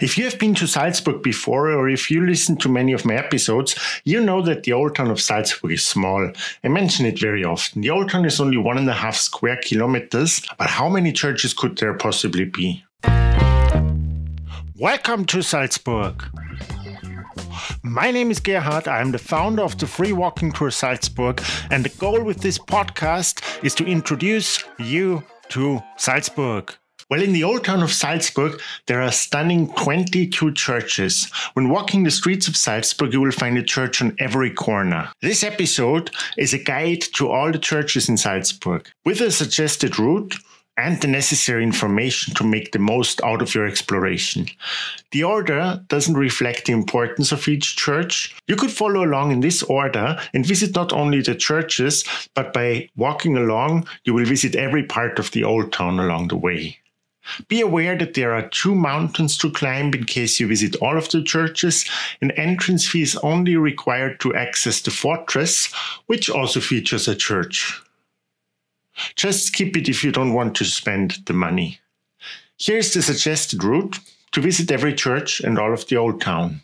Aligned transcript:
If 0.00 0.18
you 0.18 0.24
have 0.24 0.38
been 0.38 0.54
to 0.56 0.66
Salzburg 0.66 1.22
before, 1.22 1.70
or 1.70 1.88
if 1.88 2.10
you 2.10 2.26
listen 2.26 2.56
to 2.58 2.68
many 2.68 2.92
of 2.92 3.04
my 3.04 3.14
episodes, 3.14 3.76
you 4.04 4.20
know 4.20 4.42
that 4.42 4.64
the 4.64 4.72
old 4.72 4.96
town 4.96 5.10
of 5.10 5.20
Salzburg 5.20 5.72
is 5.72 5.86
small. 5.86 6.32
I 6.64 6.68
mention 6.68 7.06
it 7.06 7.18
very 7.18 7.44
often. 7.44 7.82
The 7.82 7.90
old 7.90 8.10
town 8.10 8.24
is 8.24 8.40
only 8.40 8.56
one 8.56 8.78
and 8.78 8.88
a 8.88 8.92
half 8.92 9.16
square 9.16 9.58
kilometers, 9.62 10.40
but 10.58 10.68
how 10.68 10.88
many 10.88 11.12
churches 11.12 11.54
could 11.54 11.78
there 11.78 11.94
possibly 11.94 12.44
be? 12.44 12.84
Welcome 14.76 15.26
to 15.26 15.42
Salzburg. 15.42 16.24
My 17.82 18.10
name 18.10 18.30
is 18.30 18.40
Gerhard. 18.40 18.88
I 18.88 19.00
am 19.00 19.12
the 19.12 19.18
founder 19.18 19.62
of 19.62 19.78
the 19.78 19.86
Free 19.86 20.12
Walking 20.12 20.50
Tour 20.50 20.70
Salzburg, 20.70 21.40
and 21.70 21.84
the 21.84 21.90
goal 22.00 22.22
with 22.22 22.40
this 22.40 22.58
podcast 22.58 23.62
is 23.62 23.74
to 23.76 23.84
introduce 23.84 24.64
you 24.78 25.22
to 25.50 25.80
Salzburg. 25.96 26.74
Well, 27.10 27.22
in 27.22 27.32
the 27.32 27.44
old 27.44 27.64
town 27.64 27.82
of 27.82 27.92
Salzburg, 27.92 28.60
there 28.86 29.02
are 29.02 29.12
stunning 29.12 29.72
22 29.74 30.52
churches. 30.52 31.30
When 31.52 31.68
walking 31.68 32.04
the 32.04 32.10
streets 32.10 32.48
of 32.48 32.56
Salzburg, 32.56 33.12
you 33.12 33.20
will 33.20 33.30
find 33.30 33.58
a 33.58 33.62
church 33.62 34.00
on 34.00 34.16
every 34.18 34.50
corner. 34.50 35.10
This 35.20 35.42
episode 35.42 36.10
is 36.38 36.54
a 36.54 36.58
guide 36.58 37.02
to 37.14 37.28
all 37.30 37.52
the 37.52 37.58
churches 37.58 38.08
in 38.08 38.16
Salzburg 38.16 38.88
with 39.04 39.20
a 39.20 39.30
suggested 39.30 39.98
route 39.98 40.34
and 40.76 41.00
the 41.00 41.06
necessary 41.06 41.62
information 41.62 42.34
to 42.34 42.44
make 42.44 42.72
the 42.72 42.78
most 42.78 43.22
out 43.22 43.42
of 43.42 43.54
your 43.54 43.66
exploration. 43.66 44.46
The 45.12 45.22
order 45.24 45.80
doesn't 45.88 46.16
reflect 46.16 46.64
the 46.64 46.72
importance 46.72 47.32
of 47.32 47.46
each 47.46 47.76
church. 47.76 48.34
You 48.48 48.56
could 48.56 48.72
follow 48.72 49.04
along 49.04 49.30
in 49.30 49.40
this 49.40 49.62
order 49.62 50.18
and 50.32 50.44
visit 50.44 50.74
not 50.74 50.92
only 50.92 51.20
the 51.20 51.34
churches, 51.34 52.04
but 52.34 52.52
by 52.52 52.88
walking 52.96 53.36
along, 53.36 53.86
you 54.04 54.14
will 54.14 54.24
visit 54.24 54.56
every 54.56 54.84
part 54.84 55.18
of 55.18 55.30
the 55.30 55.44
old 55.44 55.72
town 55.72 56.00
along 56.00 56.28
the 56.28 56.36
way. 56.36 56.78
Be 57.48 57.60
aware 57.60 57.96
that 57.96 58.14
there 58.14 58.32
are 58.32 58.48
two 58.48 58.74
mountains 58.74 59.38
to 59.38 59.50
climb 59.50 59.94
in 59.94 60.04
case 60.04 60.38
you 60.38 60.46
visit 60.46 60.76
all 60.76 60.98
of 60.98 61.08
the 61.10 61.22
churches. 61.22 61.84
An 62.20 62.30
entrance 62.32 62.86
fee 62.86 63.02
is 63.02 63.16
only 63.16 63.56
required 63.56 64.20
to 64.20 64.34
access 64.34 64.80
the 64.80 64.90
fortress, 64.90 65.72
which 66.06 66.28
also 66.28 66.60
features 66.60 67.08
a 67.08 67.14
church. 67.14 67.80
Just 69.16 69.46
skip 69.46 69.76
it 69.76 69.88
if 69.88 70.04
you 70.04 70.12
don't 70.12 70.34
want 70.34 70.54
to 70.56 70.64
spend 70.64 71.18
the 71.26 71.32
money. 71.32 71.80
Here's 72.58 72.92
the 72.92 73.02
suggested 73.02 73.64
route 73.64 73.98
to 74.32 74.40
visit 74.40 74.70
every 74.70 74.94
church 74.94 75.40
and 75.40 75.58
all 75.58 75.72
of 75.72 75.86
the 75.88 75.96
old 75.96 76.20
town. 76.20 76.60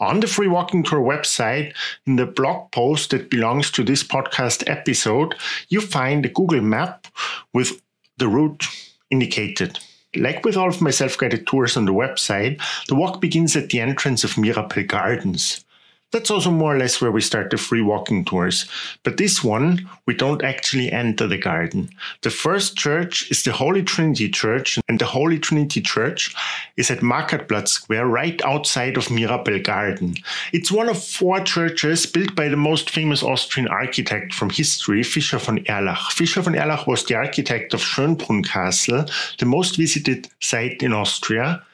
On 0.00 0.20
the 0.20 0.26
Free 0.26 0.48
Walking 0.48 0.82
Tour 0.82 1.00
website, 1.00 1.74
in 2.06 2.16
the 2.16 2.26
blog 2.26 2.70
post 2.72 3.10
that 3.10 3.30
belongs 3.30 3.70
to 3.70 3.82
this 3.82 4.02
podcast 4.02 4.68
episode, 4.68 5.34
you 5.68 5.80
find 5.80 6.26
a 6.26 6.28
Google 6.28 6.60
map 6.60 7.06
with 7.54 7.80
the 8.18 8.28
route 8.28 8.66
indicated. 9.12 9.78
Like 10.16 10.44
with 10.44 10.56
all 10.56 10.68
of 10.68 10.82
my 10.82 10.90
self 10.90 11.16
guided 11.16 11.46
tours 11.46 11.76
on 11.76 11.84
the 11.84 11.94
website, 11.94 12.60
the 12.88 12.94
walk 12.96 13.20
begins 13.20 13.54
at 13.54 13.70
the 13.70 13.80
entrance 13.80 14.24
of 14.24 14.32
Mirabell 14.32 14.86
Gardens. 14.88 15.64
That's 16.12 16.30
also 16.30 16.50
more 16.50 16.76
or 16.76 16.78
less 16.78 17.00
where 17.00 17.10
we 17.10 17.22
start 17.22 17.50
the 17.50 17.56
free 17.56 17.80
walking 17.80 18.24
tours. 18.24 18.66
But 19.02 19.16
this 19.16 19.42
one, 19.42 19.88
we 20.04 20.14
don't 20.14 20.44
actually 20.44 20.92
enter 20.92 21.26
the 21.26 21.38
garden. 21.38 21.88
The 22.20 22.30
first 22.30 22.76
church 22.76 23.30
is 23.30 23.42
the 23.42 23.52
Holy 23.52 23.82
Trinity 23.82 24.28
Church, 24.28 24.78
and 24.88 24.98
the 24.98 25.06
Holy 25.06 25.38
Trinity 25.38 25.80
Church 25.80 26.34
is 26.76 26.90
at 26.90 26.98
Makartplatz 27.00 27.68
Square, 27.68 28.08
right 28.08 28.40
outside 28.44 28.98
of 28.98 29.08
Mirabell 29.08 29.64
Garden. 29.64 30.16
It's 30.52 30.70
one 30.70 30.90
of 30.90 31.02
four 31.02 31.40
churches 31.40 32.04
built 32.04 32.34
by 32.34 32.48
the 32.48 32.56
most 32.56 32.90
famous 32.90 33.22
Austrian 33.22 33.68
architect 33.68 34.34
from 34.34 34.50
history, 34.50 35.02
Fischer 35.02 35.38
von 35.38 35.60
Erlach. 35.64 36.12
Fischer 36.12 36.42
von 36.42 36.54
Erlach 36.54 36.86
was 36.86 37.04
the 37.04 37.14
architect 37.14 37.72
of 37.72 37.80
Schönbrunn 37.80 38.44
Castle, 38.44 39.06
the 39.38 39.46
most 39.46 39.76
visited 39.76 40.28
site 40.40 40.82
in 40.82 40.92
Austria 40.92 41.64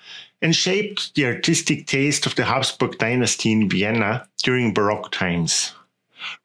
and 0.41 0.55
shaped 0.55 1.15
the 1.15 1.27
artistic 1.27 1.87
taste 1.87 2.27
of 2.27 2.35
the 2.35 2.45
Habsburg 2.45 2.99
dynasty 2.99 3.53
in 3.53 3.69
Vienna 3.69 4.29
during 4.43 4.73
Baroque 4.73 5.11
times. 5.11 5.73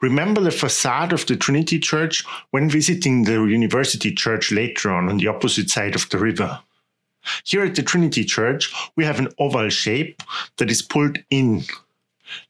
Remember 0.02 0.42
the 0.42 0.52
facade 0.52 1.14
of 1.14 1.26
the 1.26 1.36
Trinity 1.36 1.80
Church 1.80 2.24
when 2.52 2.70
visiting 2.70 3.24
the 3.24 3.44
University 3.46 4.14
Church 4.14 4.52
later 4.52 4.92
on 4.92 5.10
on 5.10 5.18
the 5.18 5.28
opposite 5.28 5.70
side 5.70 5.96
of 5.96 6.10
the 6.10 6.18
river. 6.18 6.60
Here 7.44 7.64
at 7.64 7.76
the 7.76 7.84
Trinity 7.84 8.26
Church, 8.26 8.74
we 8.96 9.06
have 9.06 9.20
an 9.20 9.30
oval 9.40 9.70
shape 9.70 10.22
that 10.58 10.70
is 10.70 10.82
pulled 10.82 11.20
in. 11.30 11.64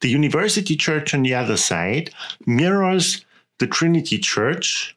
The 0.01 0.09
University 0.09 0.75
Church 0.75 1.13
on 1.13 1.23
the 1.23 1.35
other 1.35 1.57
side 1.57 2.11
mirrors 2.45 3.25
the 3.59 3.67
Trinity 3.67 4.17
Church 4.17 4.95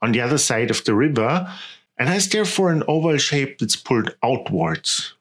on 0.00 0.12
the 0.12 0.20
other 0.20 0.38
side 0.38 0.70
of 0.70 0.84
the 0.84 0.94
river 0.94 1.50
and 1.98 2.08
has 2.08 2.28
therefore 2.28 2.70
an 2.70 2.82
oval 2.88 3.16
shape 3.16 3.58
that's 3.58 3.76
pulled 3.76 4.14
outwards. 4.22 5.14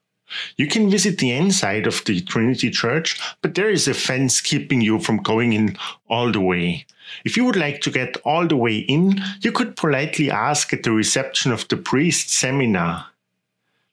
You 0.58 0.68
can 0.68 0.90
visit 0.90 1.18
the 1.18 1.32
inside 1.32 1.88
of 1.88 2.04
the 2.06 2.22
Trinity 2.22 2.70
Church, 2.70 3.20
but 3.42 3.56
there 3.56 3.70
is 3.70 3.88
a 3.88 3.94
fence 3.94 4.42
keeping 4.42 4.82
you 4.82 5.00
from 5.00 5.18
going 5.18 5.54
in 5.54 5.78
all 6.10 6.32
the 6.32 6.42
way. 6.42 6.86
If 7.26 7.36
you 7.36 7.46
would 7.46 7.56
like 7.56 7.82
to 7.82 7.92
get 7.92 8.18
all 8.24 8.48
the 8.48 8.56
way 8.56 8.78
in, 8.78 9.22
you 9.42 9.52
could 9.52 9.76
politely 9.76 10.32
ask 10.32 10.72
at 10.74 10.84
the 10.84 10.92
reception 10.92 11.52
of 11.52 11.68
the 11.68 11.78
priest 11.78 12.30
seminar. 12.30 13.08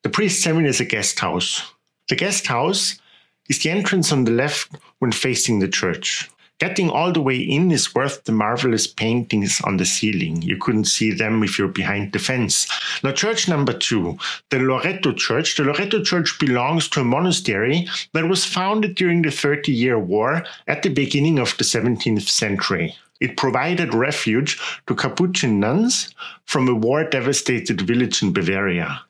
The 0.03 0.09
priest 0.09 0.43
seminar 0.43 0.71
is 0.71 0.81
a 0.81 0.85
guest 0.85 1.19
house. 1.19 1.73
The 2.09 2.17
guest 2.17 2.47
house 2.47 3.01
is 3.49 3.63
the 3.63 3.71
entrance 3.71 4.13
on 4.13 4.25
the 4.25 4.31
left 4.31 4.71
when 4.99 5.13
facing 5.13 5.59
the 5.59 5.69
church. 5.69 6.31
Getting 6.59 6.91
all 6.91 7.13
the 7.13 7.21
way 7.21 7.37
in 7.37 7.71
is 7.71 7.95
worth 7.95 8.25
the 8.25 8.33
marvelous 8.33 8.89
paintings 8.89 9.61
on 9.63 9.77
the 9.77 9.85
ceiling. 9.85 10.43
You 10.43 10.57
couldn't 10.57 10.87
see 10.87 11.13
them 11.13 11.45
if 11.45 11.57
you're 11.57 11.69
behind 11.69 12.13
the 12.13 12.19
fence. 12.19 12.67
Now, 13.05 13.13
church 13.13 13.49
number 13.49 13.73
two, 13.73 14.19
the 14.51 14.59
Loreto 14.59 15.13
Church. 15.13 15.57
The 15.57 15.63
Loreto 15.63 16.03
Church 16.03 16.37
belongs 16.41 16.89
to 16.89 17.01
a 17.01 17.05
monastery 17.05 17.87
that 18.13 18.29
was 18.29 18.45
founded 18.45 18.97
during 18.97 19.23
the 19.23 19.31
Thirty 19.31 19.73
Year 19.73 20.01
War 20.01 20.45
at 20.67 20.83
the 20.83 20.89
beginning 20.89 21.39
of 21.39 21.57
the 21.59 21.65
17th 21.65 22.29
century. 22.29 22.97
It 23.21 23.37
provided 23.37 23.95
refuge 23.95 24.61
to 24.89 24.97
Capuchin 24.97 25.61
nuns 25.61 26.13
from 26.45 26.69
a 26.69 26.75
war 26.75 27.05
devastated 27.05 27.81
village 27.83 28.21
in 28.23 28.33
Bavaria. 28.33 29.03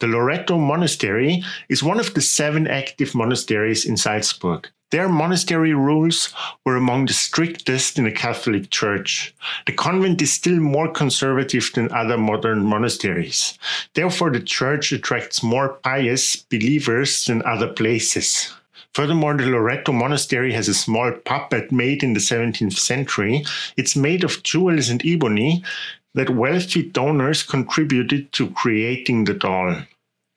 The 0.00 0.08
Loreto 0.08 0.58
Monastery 0.58 1.42
is 1.70 1.82
one 1.82 1.98
of 1.98 2.12
the 2.12 2.20
seven 2.20 2.66
active 2.66 3.14
monasteries 3.14 3.86
in 3.86 3.96
Salzburg. 3.96 4.68
Their 4.92 5.08
monastery 5.08 5.72
rules 5.72 6.34
were 6.66 6.76
among 6.76 7.06
the 7.06 7.14
strictest 7.14 7.96
in 7.96 8.04
the 8.04 8.12
Catholic 8.12 8.68
Church. 8.68 9.34
The 9.64 9.72
convent 9.72 10.20
is 10.20 10.34
still 10.34 10.60
more 10.60 10.92
conservative 10.92 11.70
than 11.74 11.90
other 11.92 12.18
modern 12.18 12.62
monasteries. 12.62 13.58
Therefore, 13.94 14.30
the 14.30 14.40
church 14.40 14.92
attracts 14.92 15.42
more 15.42 15.70
pious 15.82 16.36
believers 16.36 17.24
than 17.24 17.42
other 17.46 17.68
places. 17.68 18.52
Furthermore, 18.92 19.34
the 19.34 19.46
Loreto 19.46 19.92
Monastery 19.92 20.52
has 20.52 20.68
a 20.68 20.74
small 20.74 21.10
puppet 21.24 21.72
made 21.72 22.02
in 22.02 22.12
the 22.12 22.20
17th 22.20 22.76
century. 22.76 23.46
It's 23.78 23.96
made 23.96 24.24
of 24.24 24.42
jewels 24.42 24.90
and 24.90 25.02
ebony 25.06 25.64
that 26.12 26.28
wealthy 26.28 26.82
donors 26.82 27.42
contributed 27.42 28.30
to 28.32 28.50
creating 28.50 29.24
the 29.24 29.32
doll. 29.32 29.74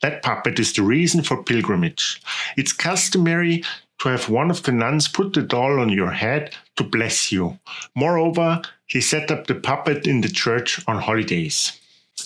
That 0.02 0.24
puppet 0.24 0.60
is 0.60 0.72
the 0.72 0.84
reason 0.84 1.24
for 1.24 1.44
pilgrimage. 1.44 2.22
It's 2.56 2.72
customary 2.72 3.64
to 4.00 4.10
have 4.10 4.30
one 4.30 4.50
of 4.50 4.64
the 4.64 4.72
nuns 4.72 5.08
put 5.08 5.34
the 5.34 5.42
doll 5.42 5.80
on 5.80 5.90
your 5.90 6.12
head 6.12 6.54
to 6.76 6.84
bless 6.84 7.32
you. 7.32 7.60
Moreover, 7.96 8.62
he 8.86 9.02
set 9.02 9.32
up 9.32 9.48
the 9.48 9.56
puppet 9.56 10.06
in 10.08 10.22
the 10.22 10.30
church 10.30 10.84
on 10.88 11.02
holidays. 11.02 11.80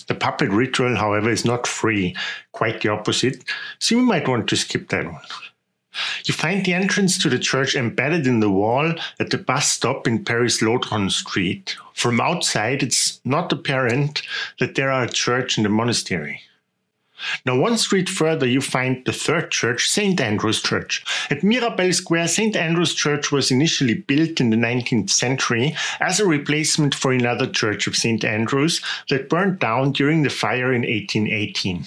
The 0.07 0.15
puppet 0.15 0.49
ritual, 0.49 0.95
however, 0.95 1.29
is 1.29 1.45
not 1.45 1.65
free, 1.65 2.15
quite 2.51 2.81
the 2.81 2.89
opposite, 2.89 3.43
so 3.79 3.95
you 3.95 4.01
might 4.01 4.27
want 4.27 4.47
to 4.49 4.55
skip 4.55 4.89
that 4.89 5.05
one. 5.05 5.21
You 6.25 6.33
find 6.33 6.63
the 6.63 6.73
entrance 6.73 7.17
to 7.17 7.29
the 7.29 7.39
church 7.39 7.75
embedded 7.75 8.27
in 8.27 8.39
the 8.39 8.51
wall 8.51 8.93
at 9.19 9.31
the 9.31 9.37
bus 9.37 9.69
stop 9.69 10.07
in 10.07 10.23
Paris 10.23 10.61
Lodron 10.61 11.09
Street. 11.11 11.75
From 11.93 12.21
outside, 12.21 12.83
it's 12.83 13.19
not 13.25 13.51
apparent 13.51 14.21
that 14.59 14.75
there 14.75 14.91
are 14.91 15.03
a 15.03 15.09
church 15.09 15.57
and 15.57 15.65
a 15.65 15.69
monastery. 15.69 16.41
Now, 17.45 17.57
one 17.57 17.77
street 17.77 18.09
further, 18.09 18.47
you 18.47 18.61
find 18.61 19.03
the 19.05 19.13
third 19.13 19.51
church, 19.51 19.89
St. 19.89 20.19
Andrew's 20.19 20.61
Church. 20.61 21.03
At 21.29 21.41
Mirabell 21.41 21.93
Square, 21.93 22.27
St. 22.29 22.55
Andrew's 22.55 22.93
Church 22.93 23.31
was 23.31 23.51
initially 23.51 23.95
built 23.95 24.39
in 24.39 24.49
the 24.49 24.57
19th 24.57 25.09
century 25.09 25.75
as 25.99 26.19
a 26.19 26.25
replacement 26.25 26.95
for 26.95 27.11
another 27.11 27.47
church 27.47 27.87
of 27.87 27.95
St. 27.95 28.23
Andrew's 28.23 28.81
that 29.09 29.29
burned 29.29 29.59
down 29.59 29.91
during 29.91 30.23
the 30.23 30.29
fire 30.29 30.73
in 30.73 30.81
1818. 30.81 31.85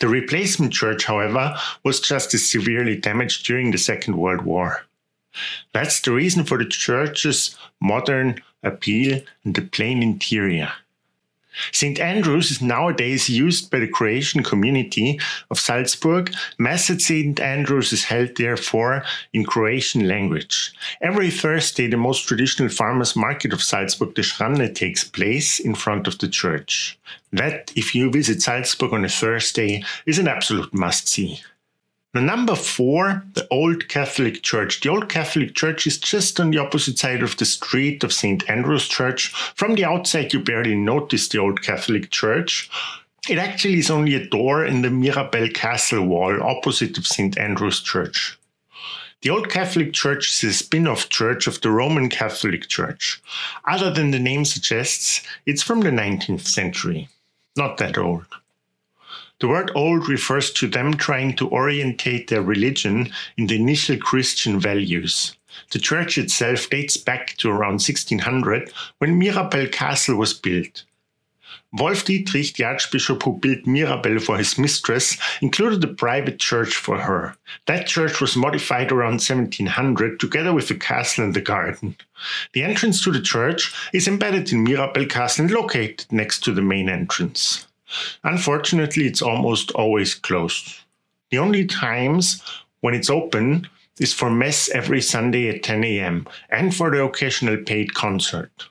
The 0.00 0.08
replacement 0.08 0.72
church, 0.72 1.04
however, 1.04 1.56
was 1.84 2.00
just 2.00 2.34
as 2.34 2.48
severely 2.48 2.96
damaged 2.96 3.46
during 3.46 3.70
the 3.70 3.78
Second 3.78 4.16
World 4.16 4.42
War. 4.42 4.84
That's 5.72 6.00
the 6.00 6.12
reason 6.12 6.44
for 6.44 6.58
the 6.58 6.64
church's 6.64 7.56
modern 7.80 8.42
appeal 8.62 9.20
and 9.44 9.54
the 9.54 9.62
plain 9.62 10.02
interior. 10.02 10.72
St. 11.72 11.98
Andrews 12.00 12.50
is 12.50 12.62
nowadays 12.62 13.28
used 13.28 13.70
by 13.70 13.78
the 13.78 13.88
Croatian 13.88 14.42
community 14.42 15.20
of 15.50 15.58
Salzburg. 15.58 16.34
Mass 16.58 16.90
at 16.90 17.00
St. 17.00 17.38
Andrews 17.40 17.92
is 17.92 18.04
held 18.04 18.36
therefore 18.36 19.04
in 19.32 19.44
Croatian 19.44 20.08
language. 20.08 20.72
Every 21.00 21.30
Thursday, 21.30 21.86
the 21.86 21.96
most 21.96 22.26
traditional 22.26 22.68
farmers 22.68 23.16
market 23.16 23.52
of 23.52 23.62
Salzburg, 23.62 24.14
the 24.14 24.22
Schranne, 24.22 24.74
takes 24.74 25.04
place 25.04 25.58
in 25.60 25.74
front 25.74 26.06
of 26.06 26.18
the 26.18 26.28
church. 26.28 26.98
That, 27.32 27.72
if 27.74 27.94
you 27.94 28.10
visit 28.10 28.42
Salzburg 28.42 28.92
on 28.92 29.04
a 29.04 29.08
Thursday, 29.08 29.82
is 30.06 30.18
an 30.18 30.28
absolute 30.28 30.72
must 30.74 31.08
see. 31.08 31.40
Number 32.14 32.54
four, 32.54 33.24
the 33.32 33.44
Old 33.50 33.88
Catholic 33.88 34.44
Church. 34.44 34.80
The 34.80 34.88
Old 34.88 35.08
Catholic 35.08 35.56
Church 35.56 35.84
is 35.84 35.98
just 35.98 36.38
on 36.38 36.52
the 36.52 36.58
opposite 36.58 36.96
side 36.96 37.24
of 37.24 37.36
the 37.36 37.44
street 37.44 38.04
of 38.04 38.12
St. 38.12 38.48
Andrew's 38.48 38.86
Church. 38.86 39.34
From 39.56 39.74
the 39.74 39.84
outside, 39.84 40.32
you 40.32 40.38
barely 40.38 40.76
notice 40.76 41.26
the 41.26 41.38
Old 41.38 41.62
Catholic 41.62 42.12
Church. 42.12 42.70
It 43.28 43.38
actually 43.38 43.80
is 43.80 43.90
only 43.90 44.14
a 44.14 44.28
door 44.28 44.64
in 44.64 44.82
the 44.82 44.90
Mirabell 44.90 45.52
Castle 45.52 46.06
wall 46.06 46.40
opposite 46.40 46.96
of 46.98 47.06
St. 47.06 47.36
Andrew's 47.36 47.80
Church. 47.80 48.38
The 49.22 49.30
Old 49.30 49.50
Catholic 49.50 49.92
Church 49.92 50.30
is 50.30 50.44
a 50.44 50.52
spin 50.52 50.86
off 50.86 51.08
church 51.08 51.48
of 51.48 51.62
the 51.62 51.70
Roman 51.72 52.10
Catholic 52.10 52.68
Church. 52.68 53.20
Other 53.64 53.90
than 53.90 54.12
the 54.12 54.20
name 54.20 54.44
suggests, 54.44 55.20
it's 55.46 55.64
from 55.64 55.80
the 55.80 55.90
19th 55.90 56.46
century. 56.46 57.08
Not 57.56 57.78
that 57.78 57.98
old. 57.98 58.26
The 59.40 59.48
word 59.48 59.72
old 59.74 60.08
refers 60.08 60.52
to 60.52 60.68
them 60.68 60.94
trying 60.94 61.34
to 61.36 61.50
orientate 61.50 62.28
their 62.28 62.42
religion 62.42 63.12
in 63.36 63.48
the 63.48 63.56
initial 63.56 63.96
Christian 63.96 64.60
values. 64.60 65.36
The 65.70 65.78
church 65.78 66.18
itself 66.18 66.70
dates 66.70 66.96
back 66.96 67.36
to 67.38 67.50
around 67.50 67.82
1600 67.82 68.72
when 68.98 69.18
Mirabell 69.18 69.70
Castle 69.70 70.16
was 70.16 70.34
built. 70.34 70.84
Wolf 71.72 72.04
Dietrich, 72.04 72.54
the 72.54 72.64
archbishop 72.64 73.24
who 73.24 73.36
built 73.38 73.64
Mirabell 73.64 74.20
for 74.20 74.38
his 74.38 74.56
mistress, 74.56 75.18
included 75.40 75.82
a 75.82 75.92
private 75.92 76.38
church 76.38 76.74
for 76.76 76.98
her. 76.98 77.36
That 77.66 77.88
church 77.88 78.20
was 78.20 78.36
modified 78.36 78.92
around 78.92 79.14
1700 79.14 80.20
together 80.20 80.52
with 80.52 80.68
the 80.68 80.76
castle 80.76 81.24
and 81.24 81.34
the 81.34 81.40
garden. 81.40 81.96
The 82.52 82.62
entrance 82.62 83.02
to 83.02 83.10
the 83.10 83.20
church 83.20 83.74
is 83.92 84.06
embedded 84.06 84.52
in 84.52 84.64
Mirabell 84.64 85.08
Castle 85.08 85.46
and 85.46 85.52
located 85.52 86.06
next 86.12 86.44
to 86.44 86.52
the 86.52 86.62
main 86.62 86.88
entrance. 86.88 87.66
Unfortunately, 88.22 89.06
it's 89.06 89.22
almost 89.22 89.70
always 89.72 90.14
closed. 90.14 90.80
The 91.30 91.38
only 91.38 91.66
times 91.66 92.42
when 92.80 92.94
it's 92.94 93.10
open 93.10 93.68
is 93.98 94.12
for 94.12 94.30
Mass 94.30 94.68
every 94.70 95.00
Sunday 95.00 95.48
at 95.48 95.62
10 95.62 95.84
a.m. 95.84 96.26
and 96.50 96.74
for 96.74 96.90
the 96.90 97.02
occasional 97.02 97.56
paid 97.58 97.94
concert. 97.94 98.66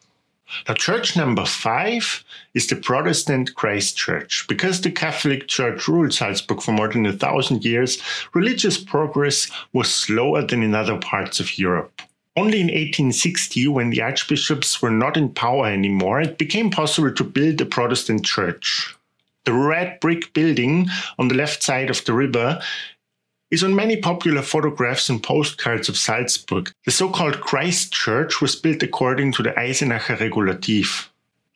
Now, 0.68 0.76
church 0.76 1.16
number 1.16 1.46
five 1.46 2.24
is 2.54 2.68
the 2.68 2.76
Protestant 2.76 3.56
Christ 3.56 3.98
Church. 3.98 4.46
Because 4.48 4.82
the 4.82 4.92
Catholic 4.92 5.48
Church 5.48 5.88
ruled 5.88 6.14
Salzburg 6.14 6.62
for 6.62 6.72
more 6.72 6.90
than 6.90 7.06
a 7.06 7.14
thousand 7.14 7.66
years, 7.66 8.02
religious 8.34 8.78
progress 8.78 9.50
was 9.72 9.92
slower 9.92 10.46
than 10.46 10.62
in 10.62 10.76
other 10.76 10.98
parts 10.98 11.40
of 11.40 11.58
Europe. 11.58 12.02
Only 12.36 12.62
in 12.62 12.68
1860, 12.68 13.68
when 13.68 13.90
the 13.90 14.02
archbishops 14.02 14.82
were 14.82 14.92
not 14.92 15.18
in 15.18 15.34
power 15.34 15.68
anymore, 15.68 16.22
it 16.22 16.38
became 16.38 16.70
possible 16.70 17.12
to 17.14 17.24
build 17.24 17.62
a 17.62 17.66
Protestant 17.66 18.26
church. 18.26 18.96
The 19.46 19.54
red 19.54 20.00
brick 20.00 20.34
building 20.34 20.88
on 21.20 21.28
the 21.28 21.36
left 21.36 21.64
side 21.64 21.90
of 21.90 22.04
the 22.06 22.14
river 22.14 22.62
is 23.52 23.64
on 23.64 23.76
many 23.76 23.98
popular 23.98 24.42
photographs 24.42 25.10
and 25.10 25.22
postcards 25.22 25.88
of 25.88 25.98
Salzburg. 25.98 26.72
The 26.86 26.92
so 26.92 27.10
called 27.10 27.42
Christ 27.42 27.94
Church 27.94 28.42
was 28.42 28.56
built 28.56 28.82
according 28.82 29.34
to 29.34 29.44
the 29.44 29.52
Eisenacher 29.52 30.18
Regulativ. 30.18 31.10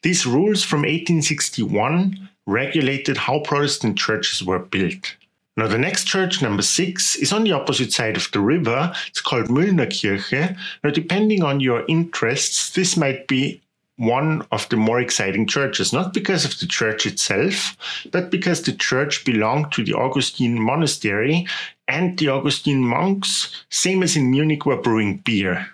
These 0.03 0.27
rules 0.27 0.63
from 0.63 0.81
1861 0.81 2.29
regulated 2.45 3.17
how 3.17 3.39
Protestant 3.39 3.97
churches 3.97 4.43
were 4.43 4.59
built. 4.59 5.15
Now, 5.57 5.65
the 5.65 5.79
next 5.79 6.03
church, 6.05 6.39
number 6.39 6.61
six, 6.61 7.15
is 7.15 7.33
on 7.33 7.43
the 7.43 7.53
opposite 7.53 7.91
side 7.91 8.15
of 8.15 8.29
the 8.31 8.39
river. 8.39 8.93
It's 9.07 9.21
called 9.21 9.47
Müllnerkirche. 9.47 10.55
Now, 10.83 10.91
depending 10.91 11.41
on 11.41 11.59
your 11.61 11.83
interests, 11.87 12.69
this 12.69 12.95
might 12.95 13.27
be 13.27 13.59
one 13.97 14.45
of 14.51 14.69
the 14.69 14.77
more 14.77 15.01
exciting 15.01 15.47
churches, 15.47 15.91
not 15.91 16.13
because 16.13 16.45
of 16.45 16.57
the 16.59 16.67
church 16.67 17.05
itself, 17.05 17.75
but 18.11 18.29
because 18.29 18.61
the 18.61 18.73
church 18.73 19.25
belonged 19.25 19.71
to 19.71 19.83
the 19.83 19.93
Augustine 19.93 20.59
monastery 20.61 21.47
and 21.87 22.17
the 22.17 22.29
Augustine 22.29 22.81
monks, 22.81 23.63
same 23.69 24.03
as 24.03 24.15
in 24.15 24.29
Munich, 24.31 24.65
were 24.65 24.81
brewing 24.81 25.17
beer. 25.17 25.67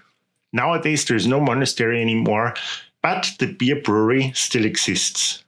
Nowadays, 0.53 1.05
there's 1.05 1.27
no 1.27 1.39
monastery 1.39 2.01
anymore, 2.01 2.53
but 3.01 3.31
the 3.39 3.47
beer 3.47 3.81
brewery 3.81 4.31
still 4.35 4.65
exists. 4.65 5.43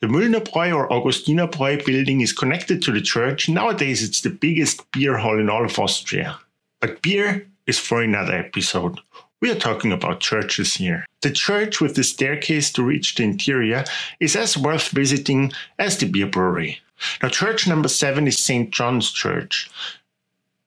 The 0.00 0.06
Müllnerbräu 0.06 0.74
or 0.74 0.88
Augustinerbräu 0.88 1.84
building 1.84 2.20
is 2.20 2.32
connected 2.32 2.82
to 2.82 2.92
the 2.92 3.02
church. 3.02 3.48
Nowadays, 3.48 4.02
it's 4.02 4.20
the 4.20 4.30
biggest 4.30 4.90
beer 4.92 5.18
hall 5.18 5.38
in 5.38 5.50
all 5.50 5.64
of 5.64 5.78
Austria. 5.78 6.38
But 6.80 7.02
beer 7.02 7.46
is 7.66 7.78
for 7.78 8.00
another 8.00 8.34
episode. 8.34 9.00
We 9.40 9.50
are 9.50 9.58
talking 9.58 9.90
about 9.90 10.20
churches 10.20 10.74
here. 10.74 11.06
The 11.22 11.30
church 11.30 11.80
with 11.80 11.94
the 11.94 12.04
staircase 12.04 12.70
to 12.72 12.82
reach 12.82 13.14
the 13.14 13.22
interior 13.22 13.84
is 14.20 14.36
as 14.36 14.58
worth 14.58 14.88
visiting 14.88 15.52
as 15.78 15.96
the 15.96 16.06
beer 16.06 16.26
brewery. 16.26 16.80
Now, 17.22 17.30
church 17.30 17.66
number 17.66 17.88
seven 17.88 18.26
is 18.26 18.38
St. 18.38 18.70
John's 18.70 19.10
Church. 19.10 19.70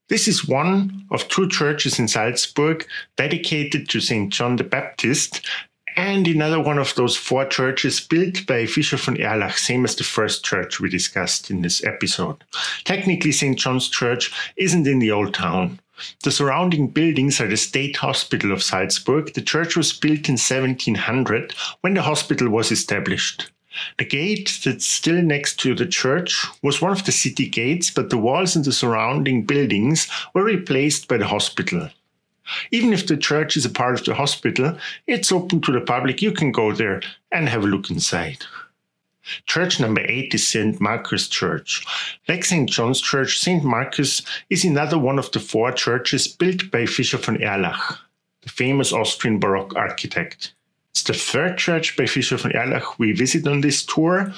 This 0.07 0.27
is 0.27 0.47
one 0.47 1.05
of 1.11 1.27
two 1.27 1.47
churches 1.47 1.99
in 1.99 2.07
Salzburg 2.07 2.87
dedicated 3.15 3.89
to 3.89 4.01
St. 4.01 4.33
John 4.33 4.55
the 4.55 4.63
Baptist 4.63 5.47
and 5.95 6.27
another 6.27 6.59
one 6.59 6.79
of 6.79 6.95
those 6.95 7.15
four 7.15 7.45
churches 7.45 7.99
built 7.99 8.45
by 8.47 8.65
Fischer 8.65 8.97
von 8.97 9.17
Erlach, 9.17 9.57
same 9.57 9.85
as 9.85 9.95
the 9.95 10.03
first 10.03 10.43
church 10.43 10.79
we 10.79 10.89
discussed 10.89 11.51
in 11.51 11.61
this 11.61 11.83
episode. 11.83 12.43
Technically, 12.83 13.31
St. 13.31 13.57
John's 13.57 13.89
Church 13.89 14.33
isn't 14.55 14.87
in 14.87 14.97
the 14.97 15.11
old 15.11 15.35
town. 15.35 15.79
The 16.23 16.31
surrounding 16.31 16.87
buildings 16.87 17.39
are 17.39 17.47
the 17.47 17.57
State 17.57 17.97
Hospital 17.97 18.51
of 18.51 18.63
Salzburg. 18.63 19.33
The 19.33 19.41
church 19.41 19.75
was 19.75 19.93
built 19.93 20.29
in 20.29 20.33
1700 20.33 21.53
when 21.81 21.93
the 21.93 22.01
hospital 22.01 22.49
was 22.49 22.71
established. 22.71 23.51
The 23.97 24.05
gate 24.05 24.59
that's 24.63 24.85
still 24.85 25.21
next 25.21 25.59
to 25.61 25.73
the 25.73 25.87
church 25.87 26.45
was 26.61 26.81
one 26.81 26.91
of 26.91 27.05
the 27.05 27.11
city 27.11 27.47
gates, 27.47 27.89
but 27.89 28.09
the 28.09 28.17
walls 28.17 28.55
and 28.55 28.63
the 28.63 28.71
surrounding 28.71 29.45
buildings 29.45 30.07
were 30.33 30.43
replaced 30.43 31.07
by 31.07 31.17
the 31.17 31.27
hospital. 31.27 31.89
Even 32.71 32.93
if 32.93 33.07
the 33.07 33.17
church 33.17 33.57
is 33.57 33.65
a 33.65 33.69
part 33.69 33.99
of 33.99 34.05
the 34.05 34.13
hospital, 34.13 34.77
it's 35.07 35.31
open 35.31 35.61
to 35.61 35.71
the 35.71 35.81
public. 35.81 36.21
You 36.21 36.31
can 36.31 36.51
go 36.51 36.71
there 36.71 37.01
and 37.31 37.49
have 37.49 37.63
a 37.63 37.67
look 37.67 37.89
inside. 37.89 38.45
Church 39.45 39.79
number 39.79 40.01
eight 40.01 40.33
is 40.33 40.47
St. 40.47 40.79
Marcus 40.81 41.27
Church. 41.27 41.85
Like 42.27 42.43
St. 42.43 42.69
John's 42.69 42.99
Church, 42.99 43.39
St. 43.39 43.63
Marcus 43.63 44.21
is 44.49 44.65
another 44.65 44.97
one 44.97 45.17
of 45.17 45.31
the 45.31 45.39
four 45.39 45.71
churches 45.71 46.27
built 46.27 46.69
by 46.71 46.85
Fischer 46.85 47.17
von 47.17 47.37
Erlach, 47.37 47.99
the 48.41 48.49
famous 48.49 48.91
Austrian 48.91 49.39
Baroque 49.39 49.75
architect. 49.75 50.53
It's 50.91 51.03
the 51.03 51.13
third 51.13 51.57
church 51.57 51.95
by 51.95 52.05
Fischer 52.05 52.37
von 52.37 52.51
Erlach 52.51 52.99
we 52.99 53.13
visit 53.13 53.47
on 53.47 53.61
this 53.61 53.85
tour. 53.85 54.33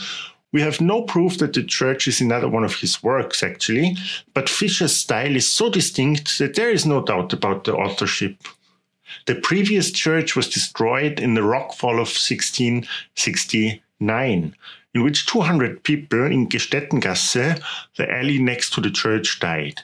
We 0.51 0.61
have 0.61 0.79
no 0.79 1.01
proof 1.01 1.39
that 1.39 1.53
the 1.53 1.63
church 1.63 2.07
is 2.07 2.21
another 2.21 2.47
one 2.47 2.63
of 2.63 2.75
his 2.75 3.03
works, 3.03 3.43
actually, 3.43 3.97
but 4.33 4.47
Fischer's 4.47 4.95
style 4.95 5.35
is 5.35 5.49
so 5.49 5.69
distinct 5.69 6.37
that 6.37 6.55
there 6.55 6.69
is 6.69 6.85
no 6.85 7.03
doubt 7.03 7.33
about 7.33 7.63
the 7.63 7.75
authorship. 7.75 8.37
The 9.25 9.35
previous 9.35 9.91
church 9.91 10.35
was 10.35 10.47
destroyed 10.47 11.19
in 11.19 11.33
the 11.33 11.41
rockfall 11.41 11.93
of 11.93 12.13
1660 12.13 13.81
9, 13.99 14.55
in 14.95 15.03
which 15.03 15.27
200 15.27 15.83
people 15.83 16.25
in 16.25 16.47
Gestettengasse, 16.47 17.61
the 17.97 18.11
alley 18.11 18.39
next 18.39 18.73
to 18.73 18.81
the 18.81 18.89
church, 18.89 19.39
died. 19.41 19.81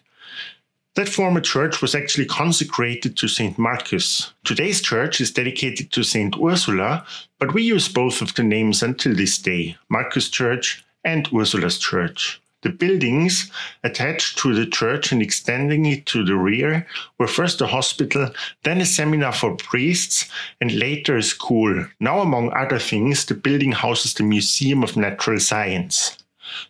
That 0.95 1.09
former 1.09 1.41
church 1.41 1.81
was 1.81 1.93
actually 1.93 2.25
consecrated 2.25 3.15
to 3.17 3.27
St. 3.27 3.57
Marcus. 3.57 4.33
Today's 4.43 4.81
church 4.81 5.21
is 5.21 5.31
dedicated 5.31 5.91
to 5.91 6.03
St. 6.03 6.35
Ursula, 6.41 7.05
but 7.39 7.53
we 7.53 7.61
use 7.61 7.87
both 7.87 8.21
of 8.21 8.33
the 8.33 8.43
names 8.43 8.81
until 8.81 9.13
this 9.13 9.37
day 9.37 9.77
Marcus 9.89 10.29
Church 10.29 10.83
and 11.03 11.29
Ursula's 11.33 11.77
Church. 11.77 12.40
The 12.61 12.69
buildings 12.69 13.51
attached 13.83 14.37
to 14.39 14.53
the 14.53 14.67
church 14.67 15.11
and 15.11 15.21
extending 15.21 15.85
it 15.87 16.05
to 16.07 16.23
the 16.23 16.35
rear 16.35 16.85
were 17.17 17.27
first 17.27 17.59
a 17.61 17.67
hospital, 17.67 18.29
then 18.63 18.81
a 18.81 18.85
seminar 18.85 19.33
for 19.33 19.55
priests, 19.55 20.29
and 20.59 20.71
later 20.71 21.17
a 21.17 21.23
school. 21.23 21.87
Now, 21.99 22.19
among 22.19 22.53
other 22.53 22.77
things, 22.77 23.25
the 23.25 23.33
building 23.33 23.71
houses 23.71 24.13
the 24.13 24.23
Museum 24.23 24.83
of 24.83 24.95
Natural 24.95 25.39
Science. 25.39 26.17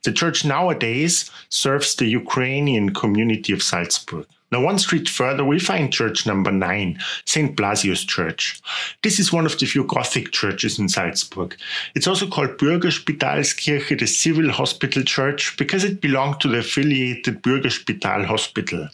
The 0.04 0.14
church 0.14 0.46
nowadays 0.46 1.30
serves 1.50 1.96
the 1.96 2.06
Ukrainian 2.06 2.94
community 2.94 3.52
of 3.52 3.64
Salzburg. 3.64 4.28
Now, 4.52 4.62
one 4.62 4.80
street 4.80 5.08
further, 5.08 5.46
we 5.46 5.60
find 5.60 5.94
church 5.94 6.28
number 6.28 6.52
nine, 6.52 7.00
St. 7.26 7.56
Blasius 7.56 8.06
Church. 8.06 8.62
This 9.02 9.18
is 9.18 9.32
one 9.32 9.46
of 9.46 9.58
the 9.58 9.66
few 9.66 9.86
Gothic 9.86 10.32
churches 10.32 10.78
in 10.78 10.90
Salzburg. 10.90 11.56
It's 11.96 12.08
also 12.08 12.28
called 12.28 12.58
Bürgerspitalskirche, 12.58 13.98
the 13.98 14.08
civil 14.08 14.52
hospital 14.52 15.04
church, 15.04 15.56
because 15.58 15.86
it 15.86 16.02
belonged 16.02 16.42
to 16.42 16.50
the 16.50 16.60
affiliated 16.60 17.42
Bürgerspital 17.42 18.26
Hospital. 18.26 18.90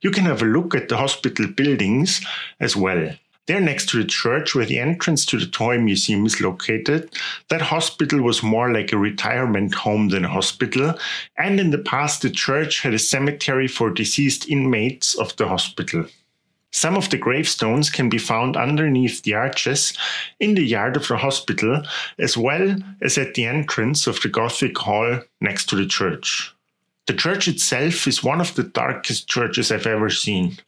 You 0.00 0.10
can 0.10 0.24
have 0.24 0.42
a 0.42 0.46
look 0.46 0.74
at 0.74 0.88
the 0.88 0.96
hospital 0.96 1.46
buildings 1.46 2.26
as 2.58 2.74
well. 2.74 3.10
There, 3.46 3.60
next 3.60 3.88
to 3.90 3.98
the 3.98 4.08
church, 4.08 4.54
where 4.54 4.66
the 4.66 4.80
entrance 4.80 5.24
to 5.26 5.38
the 5.38 5.46
toy 5.46 5.78
museum 5.78 6.26
is 6.26 6.40
located, 6.40 7.10
that 7.48 7.62
hospital 7.62 8.20
was 8.20 8.42
more 8.42 8.72
like 8.72 8.92
a 8.92 8.98
retirement 8.98 9.72
home 9.72 10.08
than 10.08 10.24
a 10.24 10.28
hospital. 10.28 10.94
And 11.38 11.60
in 11.60 11.70
the 11.70 11.78
past, 11.78 12.22
the 12.22 12.30
church 12.30 12.80
had 12.80 12.92
a 12.92 12.98
cemetery 12.98 13.68
for 13.68 13.90
deceased 13.90 14.48
inmates 14.48 15.14
of 15.14 15.36
the 15.36 15.46
hospital. 15.46 16.06
Some 16.72 16.96
of 16.96 17.08
the 17.08 17.16
gravestones 17.16 17.88
can 17.88 18.08
be 18.08 18.18
found 18.18 18.56
underneath 18.56 19.22
the 19.22 19.34
arches 19.34 19.96
in 20.40 20.56
the 20.56 20.64
yard 20.64 20.96
of 20.96 21.06
the 21.06 21.16
hospital, 21.16 21.82
as 22.18 22.36
well 22.36 22.76
as 23.00 23.16
at 23.16 23.34
the 23.34 23.46
entrance 23.46 24.08
of 24.08 24.20
the 24.20 24.28
Gothic 24.28 24.76
hall 24.76 25.20
next 25.40 25.68
to 25.68 25.76
the 25.76 25.86
church. 25.86 26.52
The 27.06 27.14
church 27.14 27.46
itself 27.46 28.08
is 28.08 28.24
one 28.24 28.40
of 28.40 28.54
the 28.56 28.64
darkest 28.64 29.28
churches 29.28 29.70
I've 29.70 29.86
ever 29.86 30.10
seen. 30.10 30.58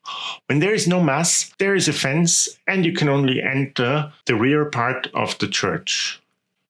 When 0.46 0.60
there 0.60 0.74
is 0.74 0.86
no 0.86 1.02
mass, 1.02 1.52
there 1.58 1.74
is 1.74 1.88
a 1.88 1.92
fence, 1.92 2.48
and 2.68 2.84
you 2.84 2.92
can 2.92 3.08
only 3.08 3.42
enter 3.42 4.12
the 4.26 4.36
rear 4.36 4.64
part 4.66 5.08
of 5.14 5.36
the 5.38 5.48
church. 5.48 6.20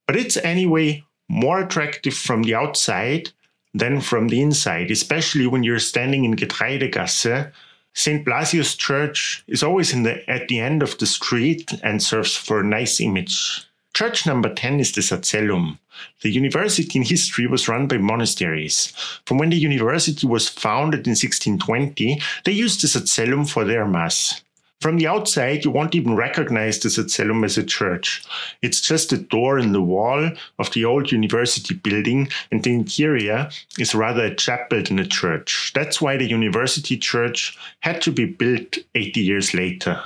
But 0.06 0.16
it's 0.16 0.38
anyway 0.38 1.04
more 1.28 1.60
attractive 1.60 2.14
from 2.14 2.44
the 2.44 2.54
outside 2.54 3.30
than 3.74 4.00
from 4.00 4.28
the 4.28 4.40
inside, 4.40 4.90
especially 4.90 5.46
when 5.46 5.62
you're 5.62 5.78
standing 5.78 6.24
in 6.24 6.34
Getreidegasse. 6.34 7.52
St. 7.94 8.24
Blasius 8.24 8.76
Church 8.76 9.44
is 9.46 9.62
always 9.62 9.92
the, 9.92 10.28
at 10.30 10.48
the 10.48 10.60
end 10.60 10.82
of 10.82 10.96
the 10.96 11.06
street 11.06 11.72
and 11.82 12.02
serves 12.02 12.34
for 12.34 12.60
a 12.60 12.64
nice 12.64 13.00
image. 13.00 13.67
Church 13.98 14.26
number 14.26 14.54
10 14.54 14.78
is 14.78 14.92
the 14.92 15.00
Sacellum. 15.00 15.76
The 16.22 16.30
university 16.30 17.00
in 17.00 17.04
history 17.04 17.48
was 17.48 17.66
run 17.66 17.88
by 17.88 17.98
monasteries. 17.98 18.92
From 19.26 19.38
when 19.38 19.50
the 19.50 19.56
university 19.56 20.24
was 20.24 20.48
founded 20.48 21.08
in 21.08 21.16
1620, 21.16 22.22
they 22.44 22.52
used 22.52 22.80
the 22.80 22.86
Sacellum 22.86 23.50
for 23.50 23.64
their 23.64 23.88
mass. 23.88 24.40
From 24.80 24.98
the 24.98 25.08
outside, 25.08 25.64
you 25.64 25.72
won't 25.72 25.96
even 25.96 26.14
recognize 26.14 26.78
the 26.78 26.90
Sacellum 26.90 27.44
as 27.44 27.58
a 27.58 27.64
church. 27.64 28.22
It's 28.62 28.80
just 28.80 29.12
a 29.12 29.18
door 29.18 29.58
in 29.58 29.72
the 29.72 29.82
wall 29.82 30.30
of 30.60 30.72
the 30.74 30.84
old 30.84 31.10
university 31.10 31.74
building, 31.74 32.28
and 32.52 32.62
the 32.62 32.74
interior 32.74 33.50
is 33.80 33.96
rather 33.96 34.26
a 34.26 34.36
chapel 34.36 34.80
than 34.80 35.00
a 35.00 35.06
church. 35.06 35.72
That's 35.74 36.00
why 36.00 36.18
the 36.18 36.28
university 36.28 36.96
church 36.96 37.58
had 37.80 38.00
to 38.02 38.12
be 38.12 38.26
built 38.26 38.78
80 38.94 39.20
years 39.20 39.54
later. 39.54 40.00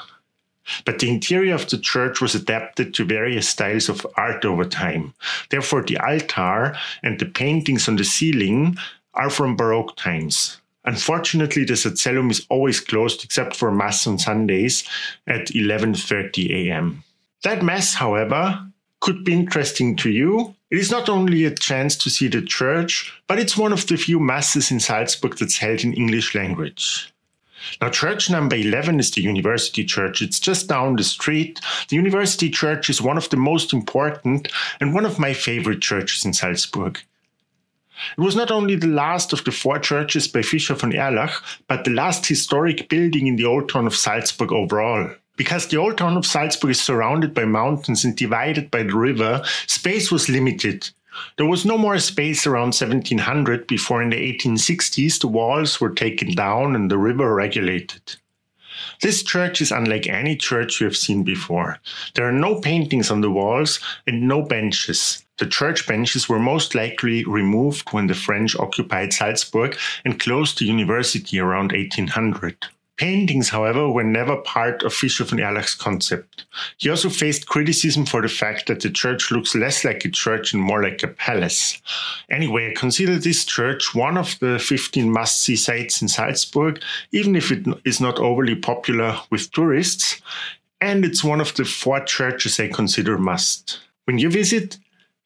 But 0.85 0.99
the 0.99 1.09
interior 1.09 1.55
of 1.55 1.69
the 1.69 1.79
church 1.79 2.21
was 2.21 2.35
adapted 2.35 2.95
to 2.95 3.05
various 3.05 3.49
styles 3.49 3.89
of 3.89 4.07
art 4.17 4.45
over 4.45 4.65
time. 4.65 5.15
Therefore, 5.51 5.83
the 5.83 5.99
altar 5.99 6.77
and 7.03 7.19
the 7.19 7.27
paintings 7.27 7.89
on 7.89 7.97
the 7.97 8.05
ceiling 8.05 8.77
are 9.15 9.31
from 9.31 9.57
Baroque 9.57 9.97
times. 9.97 10.59
Unfortunately, 10.85 11.65
the 11.65 11.75
Sacellum 11.75 12.31
is 12.31 12.45
always 12.49 12.81
closed 12.81 13.23
except 13.23 13.55
for 13.55 13.71
Mass 13.71 14.07
on 14.07 14.19
Sundays 14.19 14.85
at 15.27 15.47
11:30 15.49 16.51
a.m. 16.51 17.05
That 17.45 17.63
Mass, 17.63 17.95
however, 17.95 18.67
could 19.01 19.25
be 19.25 19.33
interesting 19.33 19.97
to 19.97 20.11
you. 20.11 20.55
It 20.71 20.79
is 20.79 20.91
not 20.91 21.09
only 21.09 21.45
a 21.45 21.55
chance 21.55 21.97
to 21.97 22.11
see 22.11 22.29
the 22.29 22.43
church, 22.43 23.13
but 23.27 23.39
it's 23.39 23.57
one 23.57 23.73
of 23.73 23.87
the 23.87 23.97
few 23.97 24.19
masses 24.19 24.71
in 24.71 24.81
Salzburg 24.81 25.37
that's 25.37 25.59
held 25.59 25.81
in 25.81 25.93
English 25.93 26.35
language. 26.35 27.12
Now, 27.81 27.91
church 27.91 28.31
number 28.31 28.57
11 28.57 29.01
is 29.01 29.11
the 29.11 29.23
University 29.23 29.85
Church. 29.85 30.23
It's 30.23 30.41
just 30.41 30.69
down 30.69 30.97
the 30.97 31.05
street. 31.05 31.61
The 31.89 31.97
University 31.97 32.51
Church 32.51 32.91
is 32.91 33.03
one 33.03 33.17
of 33.17 33.29
the 33.31 33.37
most 33.37 33.73
important 33.73 34.49
and 34.81 34.95
one 34.95 35.07
of 35.07 35.19
my 35.19 35.33
favorite 35.33 35.81
churches 35.81 36.25
in 36.25 36.33
Salzburg. 36.33 36.99
It 38.17 38.21
was 38.21 38.35
not 38.35 38.51
only 38.51 38.75
the 38.75 38.89
last 38.89 39.33
of 39.33 39.45
the 39.45 39.53
four 39.53 39.79
churches 39.79 40.27
by 40.27 40.43
Fischer 40.43 40.75
von 40.75 40.93
Erlach, 40.93 41.43
but 41.69 41.85
the 41.85 41.91
last 41.91 42.27
historic 42.27 42.89
building 42.89 43.27
in 43.27 43.37
the 43.37 43.45
old 43.45 43.69
town 43.69 43.87
of 43.87 43.95
Salzburg 43.95 44.53
overall. 44.53 45.11
Because 45.37 45.67
the 45.67 45.77
old 45.77 45.99
town 45.99 46.17
of 46.17 46.27
Salzburg 46.27 46.73
is 46.73 46.81
surrounded 46.81 47.33
by 47.33 47.45
mountains 47.45 48.05
and 48.05 48.17
divided 48.17 48.71
by 48.71 48.83
the 48.83 48.95
river, 48.95 49.43
space 49.67 50.11
was 50.11 50.29
limited. 50.29 50.91
There 51.37 51.47
was 51.47 51.65
no 51.65 51.77
more 51.77 51.99
space 51.99 52.47
around 52.47 52.75
1700 52.75 53.67
before 53.67 54.03
in 54.03 54.11
the 54.11 54.17
1860s 54.17 55.21
the 55.21 55.29
walls 55.29 55.81
were 55.81 55.95
taken 55.95 56.35
down 56.35 56.75
and 56.75 56.91
the 56.91 56.99
river 56.99 57.35
regulated. 57.35 58.17
This 59.03 59.23
church 59.23 59.61
is 59.61 59.73
unlike 59.73 60.07
any 60.07 60.37
church 60.37 60.81
you 60.81 60.87
have 60.87 60.97
seen 60.97 61.23
before. 61.23 61.79
There 62.15 62.27
are 62.27 62.33
no 62.33 62.61
paintings 62.61 63.11
on 63.11 63.21
the 63.21 63.31
walls 63.31 63.81
and 64.07 64.29
no 64.29 64.43
benches. 64.43 65.25
The 65.39 65.47
church 65.47 65.87
benches 65.87 66.29
were 66.29 66.39
most 66.39 66.75
likely 66.75 67.25
removed 67.25 67.91
when 67.91 68.07
the 68.07 68.15
French 68.15 68.57
occupied 68.57 69.13
Salzburg 69.13 69.77
and 70.05 70.21
closed 70.21 70.59
the 70.59 70.67
university 70.67 71.39
around 71.41 71.73
1800. 71.73 72.69
Paintings, 72.99 73.49
however, 73.49 73.91
were 73.91 74.05
never 74.05 74.37
part 74.37 74.83
of 74.83 74.93
Fischer 74.93 75.25
von 75.25 75.39
Erlach's 75.41 75.75
concept. 75.75 76.45
He 76.77 76.91
also 76.91 77.09
faced 77.09 77.49
criticism 77.49 78.05
for 78.05 78.21
the 78.21 78.29
fact 78.29 78.67
that 78.67 78.81
the 78.81 78.91
church 78.91 79.31
looks 79.31 79.55
less 79.55 79.85
like 79.85 80.05
a 80.05 80.11
church 80.11 80.53
and 80.53 80.63
more 80.63 80.83
like 80.83 81.03
a 81.03 81.09
palace. 81.09 81.81
Anyway, 82.31 82.71
I 82.71 82.75
consider 82.79 83.19
this 83.19 83.45
church 83.45 83.95
one 83.95 84.19
of 84.19 84.39
the 84.41 84.59
15 84.59 85.11
must 85.11 85.41
see 85.41 85.57
sites 85.57 86.03
in 86.03 86.09
Salzburg, 86.09 86.81
even 87.13 87.35
if 87.35 87.51
it 87.51 87.67
is 87.85 88.01
not 88.01 88.19
overly 88.19 88.55
popular 88.55 89.19
with 89.31 89.51
tourists. 89.53 90.21
And 90.81 91.05
it's 91.05 91.25
one 91.25 91.41
of 91.41 91.55
the 91.55 91.65
four 91.65 92.01
churches 92.01 92.61
I 92.61 92.69
consider 92.69 93.17
must. 93.17 93.81
When 94.05 94.19
you 94.19 94.31
visit, 94.31 94.79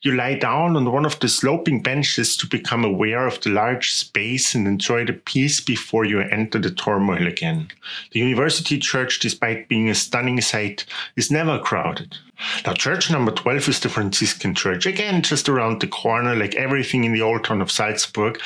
you 0.03 0.13
lie 0.13 0.35
down 0.35 0.77
on 0.77 0.93
one 0.93 1.07
of 1.07 1.19
the 1.21 1.29
sloping 1.29 1.83
benches 1.83 2.37
to 2.37 2.47
become 2.47 2.85
aware 2.85 3.27
of 3.27 3.41
the 3.41 3.51
large 3.51 3.93
space 3.93 4.55
and 4.55 4.67
enjoy 4.67 5.05
the 5.05 5.13
peace 5.13 5.61
before 5.61 6.05
you 6.05 6.21
enter 6.21 6.59
the 6.59 6.71
turmoil 6.71 7.27
again. 7.27 7.69
The 8.13 8.21
university 8.21 8.79
church, 8.79 9.19
despite 9.19 9.69
being 9.69 9.89
a 9.89 9.95
stunning 9.95 10.41
sight, 10.41 10.85
is 11.17 11.31
never 11.31 11.59
crowded. 11.59 12.19
Now, 12.67 12.75
church 12.75 13.11
number 13.11 13.33
12 13.33 13.69
is 13.69 13.81
the 13.81 13.89
Franciscan 13.89 14.55
church. 14.55 14.87
Again, 14.87 15.23
just 15.23 15.49
around 15.49 15.81
the 15.81 15.89
corner, 15.89 16.37
like 16.37 16.55
everything 16.55 17.05
in 17.05 17.13
the 17.13 17.23
old 17.23 17.45
town 17.45 17.63
of 17.63 17.71
Salzburg. 17.71 18.41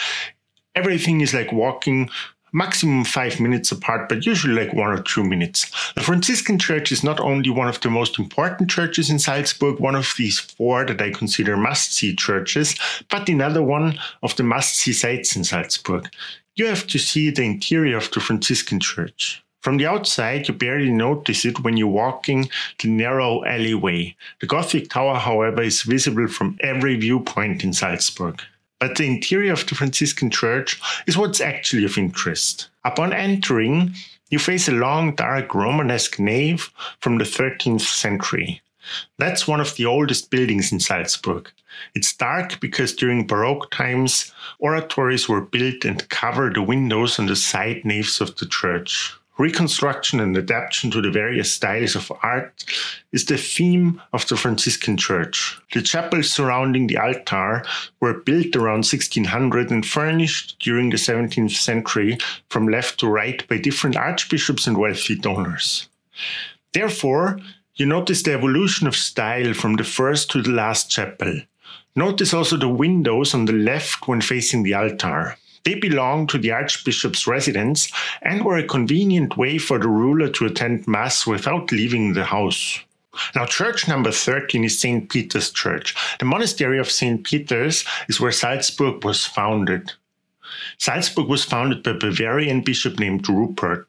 Everything 0.77 1.21
is 1.21 1.35
like 1.35 1.53
walking 1.53 2.09
maximum 2.53 3.05
five 3.05 3.41
minutes 3.41 3.73
apart, 3.73 4.09
but 4.09 4.27
usually 4.27 4.55
like 4.55 4.75
one 4.75 4.91
or 4.91 5.03
two 5.03 5.25
minutes. 5.25 5.71
The 5.95 6.03
Franciscan 6.03 6.59
Church 6.59 6.93
is 6.93 7.05
not 7.05 7.21
only 7.21 7.51
one 7.51 7.69
of 7.69 7.81
the 7.81 7.91
most 7.91 8.19
important 8.19 8.71
churches 8.71 9.11
in 9.11 9.19
Salzburg, 9.19 9.79
one 9.79 9.95
of 9.95 10.13
these 10.17 10.39
four 10.39 10.85
that 10.85 11.01
I 11.01 11.11
consider 11.11 11.57
must 11.57 11.95
see 11.95 12.15
churches, 12.15 12.75
but 13.11 13.29
another 13.29 13.63
one 13.63 13.99
of 14.23 14.37
the 14.37 14.43
must 14.43 14.77
see 14.77 14.93
sites 14.93 15.37
in 15.37 15.45
Salzburg. 15.45 16.09
You 16.57 16.67
have 16.67 16.87
to 16.89 16.99
see 16.99 17.31
the 17.31 17.43
interior 17.43 17.97
of 17.97 18.11
the 18.11 18.21
Franciscan 18.21 18.81
Church. 18.81 19.43
From 19.63 19.77
the 19.77 19.87
outside, 19.87 20.49
you 20.49 20.55
barely 20.55 20.91
notice 20.91 21.45
it 21.45 21.61
when 21.61 21.77
you're 21.77 21.87
walking 21.87 22.49
the 22.83 22.89
narrow 22.89 23.45
alleyway. 23.45 24.17
The 24.41 24.47
Gothic 24.47 24.89
tower, 24.89 25.17
however, 25.17 25.63
is 25.63 25.83
visible 25.83 26.29
from 26.29 26.57
every 26.61 26.97
viewpoint 26.97 27.63
in 27.63 27.75
Salzburg 27.75 28.43
but 28.81 28.97
the 28.97 29.07
interior 29.07 29.53
of 29.53 29.67
the 29.67 29.77
Franciscan 29.77 30.31
church 30.31 30.81
is 31.07 31.17
what's 31.17 31.41
actually 31.41 31.85
of 31.85 31.97
interest. 31.97 32.69
Upon 32.85 33.13
entering, 33.13 33.95
you 34.31 34.39
face 34.39 34.69
a 34.69 34.73
long, 34.73 35.15
dark 35.15 35.55
Romanesque 35.55 36.19
nave 36.19 36.71
from 36.99 37.19
the 37.19 37.25
13th 37.25 37.83
century. 37.83 38.63
That's 39.19 39.47
one 39.47 39.61
of 39.61 39.77
the 39.77 39.85
oldest 39.85 40.31
buildings 40.31 40.73
in 40.73 40.81
Salzburg. 40.81 41.51
It's 41.95 42.17
dark 42.17 42.59
because 42.61 42.95
during 42.95 43.27
Baroque 43.27 43.71
times, 43.71 44.33
oratories 44.59 45.29
were 45.29 45.41
built 45.43 45.85
and 45.85 46.09
covered 46.09 46.55
the 46.55 46.63
windows 46.63 47.19
on 47.19 47.27
the 47.27 47.37
side 47.37 47.85
naves 47.85 48.21
of 48.21 48.37
the 48.37 48.47
church. 48.47 49.15
Reconstruction 49.41 50.21
and 50.21 50.37
adaptation 50.37 50.91
to 50.91 51.01
the 51.01 51.11
various 51.11 51.51
styles 51.51 51.97
of 51.97 52.13
art 52.23 52.63
is 53.11 53.25
the 53.25 53.39
theme 53.39 53.99
of 54.13 54.29
the 54.29 54.37
Franciscan 54.37 54.99
Church. 54.99 55.59
The 55.73 55.81
chapels 55.81 56.29
surrounding 56.29 56.89
the 56.89 56.99
altar 56.99 57.65
were 58.01 58.21
built 58.21 58.55
around 58.55 58.85
1600 58.85 59.71
and 59.71 59.87
furnished 59.87 60.59
during 60.59 60.91
the 60.91 60.99
17th 60.99 61.53
century 61.53 62.19
from 62.51 62.69
left 62.69 63.01
to 63.01 63.09
right 63.09 63.49
by 63.49 63.57
different 63.57 63.97
archbishops 63.97 64.67
and 64.67 64.77
wealthy 64.77 65.15
donors. 65.15 65.89
Therefore, 66.75 67.39
you 67.77 67.87
notice 67.87 68.23
the 68.23 68.35
evolution 68.35 68.87
of 68.87 68.95
style 68.95 69.55
from 69.55 69.77
the 69.77 69.85
first 69.85 70.31
to 70.33 70.43
the 70.43 70.51
last 70.51 70.91
chapel. 70.91 71.41
Notice 71.97 72.35
also 72.35 72.59
the 72.59 72.69
windows 72.69 73.33
on 73.33 73.47
the 73.47 73.55
left 73.55 74.07
when 74.07 74.21
facing 74.21 74.65
the 74.65 74.75
altar. 74.75 75.39
They 75.65 75.75
belonged 75.75 76.29
to 76.31 76.39
the 76.39 76.53
archbishop's 76.53 77.27
residence 77.27 77.91
and 78.23 78.45
were 78.45 78.57
a 78.57 78.67
convenient 78.67 79.37
way 79.37 79.59
for 79.59 79.79
the 79.79 79.89
ruler 79.89 80.29
to 80.31 80.47
attend 80.47 80.89
Mass 80.89 81.27
without 81.27 81.71
leaving 81.73 82.13
the 82.13 82.25
house. 82.25 82.81
Now, 83.35 83.45
church 83.45 83.89
number 83.89 84.13
13 84.13 84.65
is 84.65 84.79
St. 84.79 85.11
Peter's 85.11 85.51
Church. 85.51 85.95
The 86.19 86.25
monastery 86.25 86.79
of 86.79 86.91
St. 86.91 87.25
Peter's 87.25 87.85
is 88.09 88.21
where 88.21 88.33
Salzburg 88.33 89.05
was 89.05 89.27
founded. 89.27 89.93
Salzburg 90.79 91.29
was 91.29 91.45
founded 91.45 91.83
by 91.83 91.93
Bavarian 91.93 92.63
bishop 92.63 92.99
named 92.99 93.29
Rupert. 93.29 93.87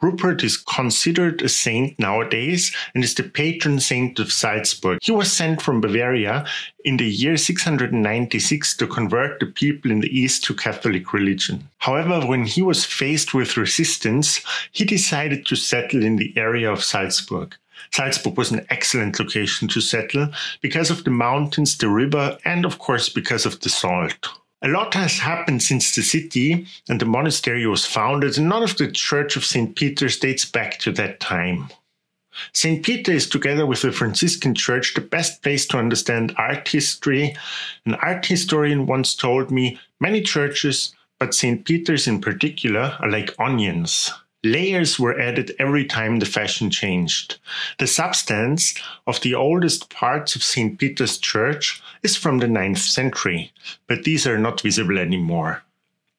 Rupert 0.00 0.42
is 0.42 0.56
considered 0.56 1.42
a 1.42 1.48
saint 1.48 1.98
nowadays 1.98 2.74
and 2.94 3.04
is 3.04 3.14
the 3.14 3.22
patron 3.22 3.80
saint 3.80 4.18
of 4.18 4.32
Salzburg. 4.32 4.98
He 5.02 5.12
was 5.12 5.32
sent 5.32 5.62
from 5.62 5.80
Bavaria 5.80 6.44
in 6.84 6.96
the 6.96 7.08
year 7.08 7.36
696 7.36 8.76
to 8.76 8.86
convert 8.86 9.40
the 9.40 9.46
people 9.46 9.90
in 9.90 10.00
the 10.00 10.18
East 10.18 10.44
to 10.44 10.54
Catholic 10.54 11.12
religion. 11.12 11.68
However, 11.78 12.26
when 12.26 12.44
he 12.44 12.62
was 12.62 12.84
faced 12.84 13.34
with 13.34 13.56
resistance, 13.56 14.40
he 14.72 14.84
decided 14.84 15.46
to 15.46 15.56
settle 15.56 16.02
in 16.02 16.16
the 16.16 16.32
area 16.36 16.70
of 16.70 16.84
Salzburg. 16.84 17.56
Salzburg 17.92 18.38
was 18.38 18.50
an 18.50 18.66
excellent 18.70 19.18
location 19.18 19.68
to 19.68 19.80
settle 19.80 20.28
because 20.60 20.90
of 20.90 21.04
the 21.04 21.10
mountains, 21.10 21.76
the 21.76 21.88
river, 21.88 22.38
and 22.44 22.64
of 22.64 22.78
course 22.78 23.08
because 23.08 23.44
of 23.44 23.60
the 23.60 23.68
salt. 23.68 24.28
A 24.64 24.68
lot 24.68 24.94
has 24.94 25.18
happened 25.18 25.60
since 25.60 25.92
the 25.92 26.02
city 26.02 26.66
and 26.88 27.00
the 27.00 27.04
monastery 27.04 27.66
was 27.66 27.84
founded, 27.84 28.38
and 28.38 28.48
none 28.48 28.62
of 28.62 28.76
the 28.76 28.90
Church 28.90 29.36
of 29.36 29.44
St. 29.44 29.74
Peter 29.74 30.06
dates 30.08 30.44
back 30.44 30.78
to 30.80 30.92
that 30.92 31.18
time. 31.18 31.68
St. 32.52 32.84
Peter 32.84 33.10
is, 33.10 33.28
together 33.28 33.66
with 33.66 33.82
the 33.82 33.90
Franciscan 33.90 34.54
Church, 34.54 34.94
the 34.94 35.00
best 35.00 35.42
place 35.42 35.66
to 35.66 35.78
understand 35.78 36.32
art 36.38 36.68
history. 36.68 37.36
An 37.84 37.96
art 37.96 38.24
historian 38.24 38.86
once 38.86 39.16
told 39.16 39.50
me 39.50 39.80
many 39.98 40.22
churches, 40.22 40.94
but 41.18 41.34
St. 41.34 41.64
Peter's 41.64 42.06
in 42.06 42.20
particular 42.20 42.96
are 43.00 43.10
like 43.10 43.34
onions. 43.40 44.12
Layers 44.44 44.98
were 44.98 45.20
added 45.20 45.54
every 45.60 45.84
time 45.84 46.18
the 46.18 46.26
fashion 46.26 46.68
changed. 46.68 47.38
The 47.78 47.86
substance 47.86 48.74
of 49.06 49.20
the 49.20 49.34
oldest 49.36 49.88
parts 49.88 50.34
of 50.34 50.42
St. 50.42 50.80
Peter's 50.80 51.18
Church 51.18 51.80
is 52.02 52.16
from 52.16 52.38
the 52.38 52.48
9th 52.48 52.78
century, 52.78 53.52
but 53.86 54.02
these 54.02 54.26
are 54.26 54.38
not 54.38 54.60
visible 54.60 54.98
anymore. 54.98 55.62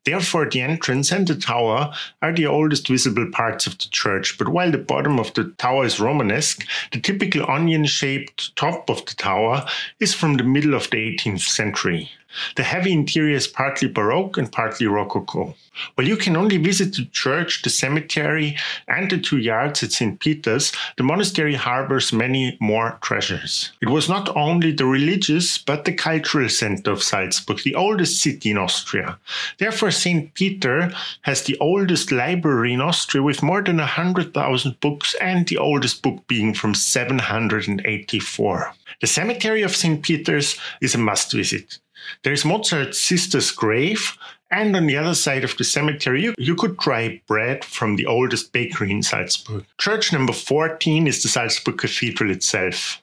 Therefore, 0.06 0.50
the 0.50 0.62
entrance 0.62 1.12
and 1.12 1.27
the 1.27 1.36
tower 1.36 1.94
are 2.22 2.34
the 2.34 2.46
oldest 2.46 2.88
visible 2.88 3.30
parts 3.30 3.68
of 3.68 3.77
the 3.77 3.88
church, 3.89 4.38
but 4.38 4.50
while 4.50 4.72
the 4.72 4.77
bottom 4.77 5.20
of 5.20 5.34
the 5.34 5.53
tower 5.58 5.86
is 5.86 6.00
Romanesque, 6.00 6.65
the 6.92 7.01
typical 7.01 7.50
onion 7.50 7.86
shaped 7.86 8.56
top 8.56 8.89
of 8.89 9.06
the 9.06 9.15
tower 9.15 9.65
is 10.00 10.13
from 10.13 10.36
the 10.36 10.44
middle 10.44 10.74
of 10.74 10.89
the 10.89 10.98
18th 10.98 11.42
century. 11.42 12.10
The 12.56 12.63
heavy 12.63 12.92
interior 12.92 13.36
is 13.36 13.48
partly 13.48 13.88
Baroque 13.88 14.38
and 14.38 14.52
partly 14.52 14.88
Rococo. 14.88 15.56
While 15.96 16.08
you 16.08 16.18
can 16.18 16.36
only 16.36 16.58
visit 16.58 16.94
the 16.94 17.06
church, 17.06 17.63
the 17.63 17.70
cemetery, 17.70 18.58
and 18.88 19.10
the 19.10 19.20
two 19.20 19.38
yards 19.38 19.82
at 19.82 19.92
St. 19.92 20.20
Peter's, 20.20 20.72
the 20.98 21.04
monastery 21.04 21.56
harbors 21.56 22.13
many 22.13 22.58
more 22.60 23.00
treasures. 23.02 23.72
It 23.82 23.90
was 23.90 24.08
not 24.08 24.36
only 24.36 24.72
the 24.72 24.86
religious 24.86 25.58
but 25.58 25.86
the 25.86 25.94
cultural 25.94 26.50
center 26.50 26.92
of 26.92 27.02
Salzburg, 27.02 27.63
the 27.63 27.74
oldest 27.74 28.22
city 28.22 28.52
in 28.52 28.58
Austria. 28.58 29.18
Therefore, 29.58 29.90
St. 29.90 30.34
Peter 30.36 30.94
has 31.24 31.44
the 31.44 31.58
oldest 31.60 32.12
library 32.12 32.74
in 32.74 32.82
Austria 32.82 33.24
with 33.24 33.42
more 33.42 33.63
than 33.63 33.78
100,000 33.78 34.80
books 34.80 35.16
and 35.22 35.48
the 35.48 35.58
oldest 35.58 36.04
book 36.04 36.28
being 36.28 36.54
from 36.54 36.75
784. 36.75 38.75
The 39.02 39.08
cemetery 39.08 39.63
of 39.63 39.75
St. 39.75 40.04
Peter's 40.04 40.56
is 40.82 40.94
a 40.94 41.00
must 41.00 41.32
visit. 41.32 41.80
There 42.24 42.34
is 42.34 42.46
Mozart's 42.46 43.00
sister's 43.00 43.52
grave, 43.52 44.18
and 44.52 44.76
on 44.76 44.88
the 44.88 44.98
other 44.98 45.16
side 45.16 45.44
of 45.44 45.58
the 45.58 45.64
cemetery, 45.64 46.24
you, 46.24 46.34
you, 46.38 46.56
could 46.56 46.80
try 46.80 47.22
bread 47.28 47.66
from 47.66 47.96
the 47.96 48.06
oldest 48.06 48.52
bakery 48.52 48.92
in 48.92 49.02
Salzburg. 49.02 49.66
Church 49.80 50.14
number 50.14 50.34
14 50.34 51.08
is 51.08 51.24
the 51.24 51.30
Salzburg 51.30 51.78
Cathedral 51.78 52.30
itself. 52.30 53.02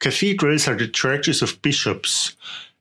Cathedrals 0.00 0.66
are 0.66 0.76
the 0.76 0.88
churches 0.88 1.42
of 1.42 1.62
bishops. 1.62 2.36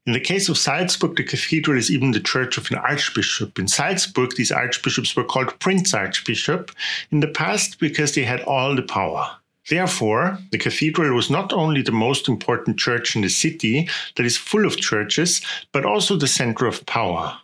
In 0.06 0.14
the 0.14 0.20
case 0.20 0.50
of 0.50 0.58
Salzburg, 0.58 1.18
the 1.18 1.24
cathedral 1.24 1.78
is 1.78 1.92
even 1.92 2.12
the 2.12 2.20
church 2.20 2.58
of 2.58 2.72
an 2.72 2.78
archbishop. 2.78 3.60
In 3.60 3.68
Salzburg, 3.68 4.32
these 4.36 4.52
archbishops 4.52 5.16
were 5.16 5.24
called 5.24 5.60
Prince 5.60 5.94
Archbishop 5.94 6.72
in 7.12 7.20
the 7.20 7.28
past 7.28 7.80
because 7.80 8.16
they 8.16 8.24
had 8.24 8.42
all 8.42 8.76
the 8.76 8.82
power. 8.82 9.39
Therefore, 9.68 10.40
the 10.52 10.58
cathedral 10.58 11.16
was 11.16 11.30
not 11.30 11.52
only 11.54 11.82
the 11.82 11.92
most 11.92 12.28
important 12.28 12.78
church 12.78 13.16
in 13.16 13.22
the 13.22 13.30
city 13.30 13.90
that 14.16 14.26
is 14.26 14.38
full 14.38 14.66
of 14.66 14.78
churches, 14.78 15.42
but 15.72 15.86
also 15.86 16.16
the 16.16 16.28
center 16.28 16.66
of 16.66 16.86
power. 16.86 17.38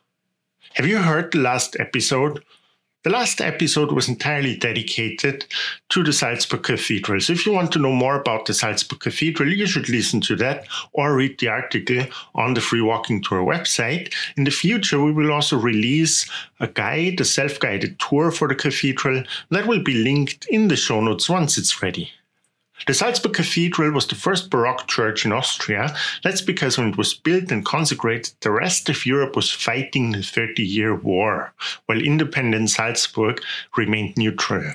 Have 0.74 0.88
you 0.88 0.98
heard 0.98 1.32
the 1.32 1.40
last 1.40 1.78
episode? 1.80 2.44
The 3.06 3.12
last 3.12 3.40
episode 3.40 3.92
was 3.92 4.10
entirely 4.10 4.58
dedicated 4.58 5.46
to 5.90 6.04
the 6.04 6.12
Salzburg 6.12 6.64
Cathedral. 6.64 7.22
So 7.22 7.34
if 7.34 7.46
you 7.46 7.52
want 7.52 7.72
to 7.74 7.80
know 7.80 7.92
more 7.92 8.20
about 8.20 8.48
the 8.48 8.54
Salzburg 8.56 9.00
Cathedral, 9.00 9.54
you 9.54 9.68
should 9.68 9.90
listen 9.90 10.22
to 10.22 10.36
that 10.38 10.66
or 10.92 11.16
read 11.16 11.38
the 11.38 11.50
article 11.50 12.08
on 12.34 12.56
the 12.56 12.62
Free 12.62 12.82
Walking 12.82 13.22
Tour 13.22 13.46
website. 13.46 14.12
In 14.38 14.44
the 14.44 14.50
future, 14.50 15.00
we 15.00 15.12
will 15.12 15.32
also 15.32 15.56
release 15.56 16.28
a 16.60 16.68
guide, 16.68 17.22
a 17.22 17.26
self 17.26 17.60
guided 17.60 18.00
tour 18.00 18.32
for 18.32 18.48
the 18.48 18.56
cathedral 18.56 19.24
that 19.52 19.68
will 19.68 19.84
be 19.84 20.04
linked 20.04 20.48
in 20.48 20.68
the 20.68 20.76
show 20.76 21.00
notes 21.00 21.30
once 21.30 21.60
it's 21.60 21.84
ready. 21.84 22.12
The 22.88 22.94
Salzburg 22.94 23.34
Cathedral 23.34 23.92
was 23.92 24.06
the 24.06 24.16
first 24.16 24.50
Baroque 24.50 24.86
church 24.88 25.26
in 25.26 25.32
Austria. 25.32 25.96
That's 26.24 26.42
because 26.42 26.78
when 26.78 26.90
it 26.90 26.98
was 26.98 27.14
built 27.14 27.50
and 27.50 27.66
consecrated, 27.66 28.34
the 28.42 28.52
rest 28.52 28.90
of 28.90 29.06
Europe 29.06 29.36
was 29.36 29.50
fighting 29.50 30.12
the 30.12 30.22
Thirty 30.22 30.64
Year 30.64 30.94
War, 30.94 31.54
while 31.86 32.02
independent 32.02 32.70
Salzburg 32.70 33.42
remained 33.78 34.18
neutral. 34.18 34.74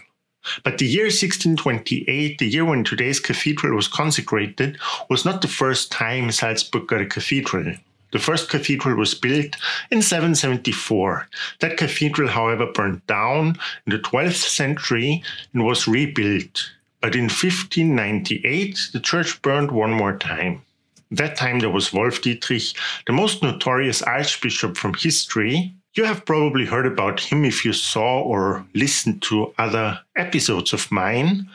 But 0.64 0.78
the 0.78 0.86
year 0.86 1.04
1628, 1.04 2.38
the 2.38 2.48
year 2.48 2.64
when 2.64 2.82
today's 2.82 3.20
cathedral 3.20 3.76
was 3.76 3.86
consecrated, 3.86 4.78
was 5.10 5.26
not 5.26 5.42
the 5.42 5.48
first 5.48 5.92
time 5.92 6.32
Salzburg 6.32 6.88
got 6.88 7.02
a 7.02 7.06
cathedral. 7.06 7.74
The 8.12 8.18
first 8.18 8.48
cathedral 8.48 8.96
was 8.96 9.14
built 9.14 9.56
in 9.90 10.02
774. 10.02 11.28
That 11.60 11.76
cathedral, 11.76 12.28
however, 12.28 12.66
burned 12.72 13.06
down 13.06 13.58
in 13.86 13.92
the 13.92 13.98
12th 13.98 14.48
century 14.48 15.22
and 15.52 15.64
was 15.64 15.86
rebuilt. 15.86 16.72
But 17.00 17.14
in 17.14 17.24
1598, 17.24 18.90
the 18.92 19.00
church 19.00 19.40
burned 19.42 19.70
one 19.70 19.92
more 19.92 20.16
time. 20.16 20.62
That 21.10 21.36
time 21.36 21.58
there 21.58 21.70
was 21.70 21.92
Wolf 21.92 22.22
Dietrich, 22.22 22.74
the 23.06 23.12
most 23.12 23.42
notorious 23.42 24.02
archbishop 24.02 24.76
from 24.76 24.94
history. 24.94 25.74
You 25.94 26.04
have 26.04 26.24
probably 26.24 26.66
heard 26.66 26.86
about 26.86 27.18
him 27.18 27.44
if 27.44 27.64
you 27.64 27.72
saw 27.72 28.20
or 28.20 28.64
listened 28.74 29.22
to 29.22 29.52
other 29.58 30.00
episodes 30.16 30.72
of 30.72 30.92
mine. 30.92 31.48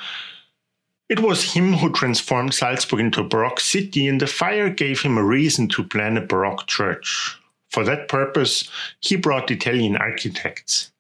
It 1.07 1.19
was 1.19 1.53
him 1.53 1.73
who 1.73 1.91
transformed 1.91 2.53
Salzburg 2.53 2.99
into 2.99 3.21
a 3.21 3.27
Baroque 3.27 3.59
city, 3.59 4.07
and 4.07 4.19
the 4.19 4.27
fire 4.27 4.69
gave 4.69 5.01
him 5.01 5.17
a 5.17 5.23
reason 5.23 5.67
to 5.69 5.83
plan 5.83 6.17
a 6.17 6.21
Baroque 6.21 6.65
church. 6.65 7.37
For 7.69 7.83
that 7.83 8.07
purpose, 8.07 8.69
he 8.99 9.15
brought 9.15 9.51
Italian 9.51 9.95
architects. 9.95 10.91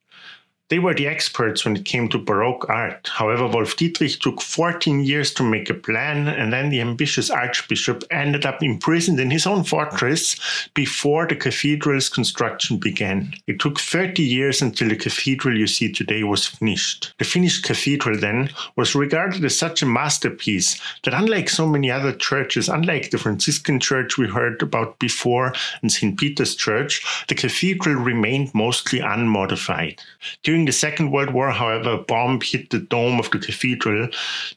They 0.69 0.79
were 0.79 0.95
the 0.95 1.07
experts 1.07 1.63
when 1.63 1.75
it 1.75 1.85
came 1.85 2.09
to 2.09 2.17
Baroque 2.17 2.67
art. 2.69 3.11
However, 3.13 3.45
Wolf 3.45 3.75
Dietrich 3.77 4.19
took 4.19 4.41
14 4.41 5.03
years 5.03 5.31
to 5.35 5.43
make 5.43 5.69
a 5.69 5.75
plan, 5.75 6.27
and 6.27 6.51
then 6.51 6.69
the 6.69 6.81
ambitious 6.81 7.29
archbishop 7.29 8.03
ended 8.09 8.47
up 8.47 8.63
imprisoned 8.63 9.19
in 9.19 9.29
his 9.29 9.45
own 9.45 9.63
fortress 9.63 10.35
before 10.73 11.27
the 11.27 11.35
cathedral's 11.35 12.09
construction 12.09 12.77
began. 12.77 13.31
It 13.45 13.59
took 13.59 13.79
30 13.79 14.23
years 14.23 14.63
until 14.63 14.89
the 14.89 14.95
cathedral 14.95 15.55
you 15.55 15.67
see 15.67 15.91
today 15.91 16.23
was 16.23 16.47
finished. 16.47 17.13
The 17.19 17.25
finished 17.25 17.63
cathedral 17.63 18.17
then 18.17 18.49
was 18.75 18.95
regarded 18.95 19.45
as 19.45 19.55
such 19.55 19.83
a 19.83 19.85
masterpiece 19.85 20.81
that, 21.03 21.13
unlike 21.13 21.49
so 21.49 21.67
many 21.67 21.91
other 21.91 22.11
churches, 22.11 22.69
unlike 22.69 23.11
the 23.11 23.19
Franciscan 23.19 23.79
church 23.79 24.17
we 24.17 24.27
heard 24.27 24.63
about 24.63 24.97
before 24.97 25.53
and 25.83 25.91
St. 25.91 26.17
Peter's 26.17 26.55
Church, 26.55 27.05
the 27.27 27.35
cathedral 27.35 27.97
remained 27.97 28.51
mostly 28.55 28.99
unmodified. 28.99 30.01
During 30.41 30.54
during 30.55 30.65
the 30.65 30.71
Second 30.71 31.11
World 31.11 31.31
War, 31.31 31.51
however, 31.51 31.91
a 31.91 31.97
bomb 31.97 32.39
hit 32.39 32.69
the 32.69 32.79
dome 32.79 33.19
of 33.19 33.29
the 33.29 33.39
cathedral. 33.39 34.07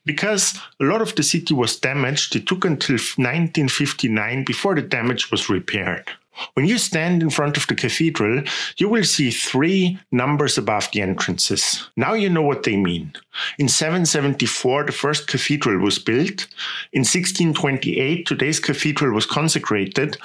Because 0.05 0.57
a 0.81 0.85
lot 0.85 1.03
of 1.03 1.17
the 1.17 1.25
city 1.25 1.55
was 1.55 1.81
damaged, 1.81 2.37
it 2.37 2.47
took 2.47 2.65
until 2.65 2.95
1959 2.95 4.45
before 4.45 4.77
the 4.77 4.83
damage 4.83 5.33
was 5.33 5.51
repaired. 5.51 6.09
When 6.55 6.67
you 6.67 6.79
stand 6.79 7.21
in 7.21 7.31
front 7.31 7.57
of 7.57 7.67
the 7.67 7.75
cathedral, 7.75 8.45
you 8.77 8.89
will 8.89 9.03
see 9.03 9.33
three 9.33 9.99
numbers 10.13 10.57
above 10.57 10.89
the 10.93 11.03
entrances. 11.03 11.91
Now 11.97 12.15
you 12.15 12.31
know 12.31 12.43
what 12.43 12.63
they 12.63 12.77
mean. 12.77 13.13
In 13.59 13.67
774, 13.67 14.85
the 14.85 14.93
first 14.93 15.27
cathedral 15.27 15.81
was 15.81 15.99
built. 15.99 16.47
In 16.93 17.01
1628, 17.01 18.25
today's 18.25 18.61
cathedral 18.61 19.13
was 19.13 19.27
consecrated. 19.27 20.17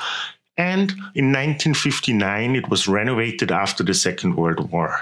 And 0.55 0.91
in 1.15 1.33
1959, 1.33 2.55
it 2.57 2.69
was 2.69 2.87
renovated 2.87 3.51
after 3.51 3.83
the 3.83 3.95
Second 3.95 4.35
World 4.35 4.71
War. 4.71 4.99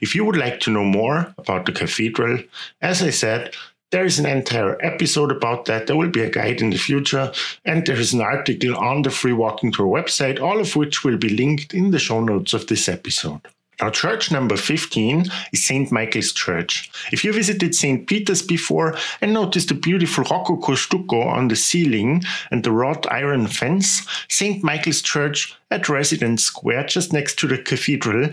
If 0.00 0.14
you 0.14 0.24
would 0.24 0.36
like 0.36 0.60
to 0.60 0.70
know 0.70 0.84
more 0.84 1.34
about 1.38 1.66
the 1.66 1.72
cathedral, 1.72 2.38
as 2.80 3.02
I 3.02 3.10
said, 3.10 3.54
there 3.92 4.04
is 4.04 4.18
an 4.18 4.26
entire 4.26 4.76
episode 4.84 5.30
about 5.30 5.66
that. 5.66 5.86
There 5.86 5.96
will 5.96 6.10
be 6.10 6.22
a 6.22 6.30
guide 6.30 6.60
in 6.60 6.70
the 6.70 6.78
future, 6.78 7.32
and 7.64 7.86
there 7.86 7.96
is 7.98 8.12
an 8.12 8.20
article 8.20 8.76
on 8.76 9.02
the 9.02 9.10
Free 9.10 9.32
Walking 9.32 9.70
Tour 9.70 9.86
website, 9.86 10.40
all 10.40 10.60
of 10.60 10.74
which 10.74 11.04
will 11.04 11.16
be 11.16 11.28
linked 11.28 11.72
in 11.72 11.92
the 11.92 11.98
show 12.00 12.20
notes 12.20 12.52
of 12.52 12.66
this 12.66 12.88
episode. 12.88 13.40
Now, 13.80 13.90
church 13.90 14.32
number 14.32 14.56
15 14.56 15.26
is 15.52 15.64
St. 15.64 15.92
Michael's 15.92 16.32
Church. 16.32 16.90
If 17.12 17.22
you 17.22 17.32
visited 17.32 17.74
St. 17.74 18.06
Peter's 18.06 18.40
before 18.40 18.96
and 19.20 19.34
noticed 19.34 19.68
the 19.68 19.74
beautiful 19.74 20.24
Rococo 20.24 20.74
stucco 20.74 21.20
on 21.20 21.48
the 21.48 21.56
ceiling 21.56 22.22
and 22.50 22.64
the 22.64 22.72
wrought 22.72 23.06
iron 23.12 23.46
fence, 23.46 24.06
St. 24.28 24.64
Michael's 24.64 25.02
Church 25.02 25.54
at 25.70 25.90
Residence 25.90 26.44
Square, 26.44 26.86
just 26.86 27.12
next 27.12 27.38
to 27.40 27.46
the 27.46 27.58
cathedral, 27.58 28.30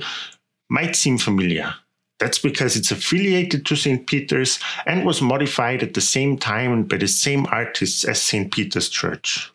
might 0.69 0.95
seem 0.95 1.17
familiar. 1.17 1.73
That's 2.19 2.39
because 2.39 2.75
it's 2.75 2.91
affiliated 2.91 3.65
to 3.65 3.75
St. 3.75 4.07
Peter's 4.07 4.59
and 4.85 5.05
was 5.05 5.21
modified 5.21 5.83
at 5.83 5.93
the 5.93 6.01
same 6.01 6.37
time 6.37 6.83
by 6.83 6.97
the 6.97 7.07
same 7.07 7.45
artists 7.51 8.03
as 8.05 8.21
St. 8.21 8.51
Peter's 8.51 8.89
Church. 8.89 9.51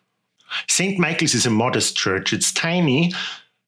St. 0.67 0.99
Michael's 0.99 1.35
is 1.35 1.45
a 1.45 1.49
modest 1.49 1.95
church. 1.95 2.33
It's 2.33 2.51
tiny, 2.51 3.13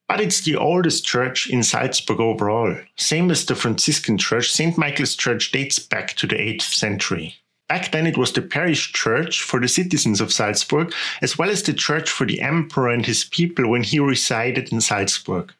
but 0.07 0.19
it's 0.19 0.41
the 0.41 0.55
oldest 0.55 1.05
church 1.05 1.49
in 1.49 1.63
Salzburg 1.63 2.19
overall. 2.19 2.75
Same 2.97 3.31
as 3.31 3.45
the 3.45 3.55
Franciscan 3.55 4.17
Church, 4.17 4.51
St. 4.51 4.77
Michael's 4.77 5.15
Church 5.15 5.51
dates 5.51 5.79
back 5.79 6.15
to 6.15 6.27
the 6.27 6.35
8th 6.35 6.63
century. 6.63 7.35
Back 7.69 7.91
then, 7.91 8.05
it 8.05 8.17
was 8.17 8.33
the 8.33 8.41
parish 8.41 8.91
church 8.91 9.41
for 9.41 9.61
the 9.61 9.69
citizens 9.69 10.19
of 10.19 10.33
Salzburg, 10.33 10.93
as 11.21 11.37
well 11.37 11.49
as 11.49 11.63
the 11.63 11.73
church 11.73 12.09
for 12.09 12.25
the 12.25 12.41
emperor 12.41 12.89
and 12.89 13.05
his 13.05 13.23
people 13.23 13.69
when 13.69 13.83
he 13.83 13.97
resided 13.97 14.73
in 14.73 14.81
Salzburg. 14.81 15.53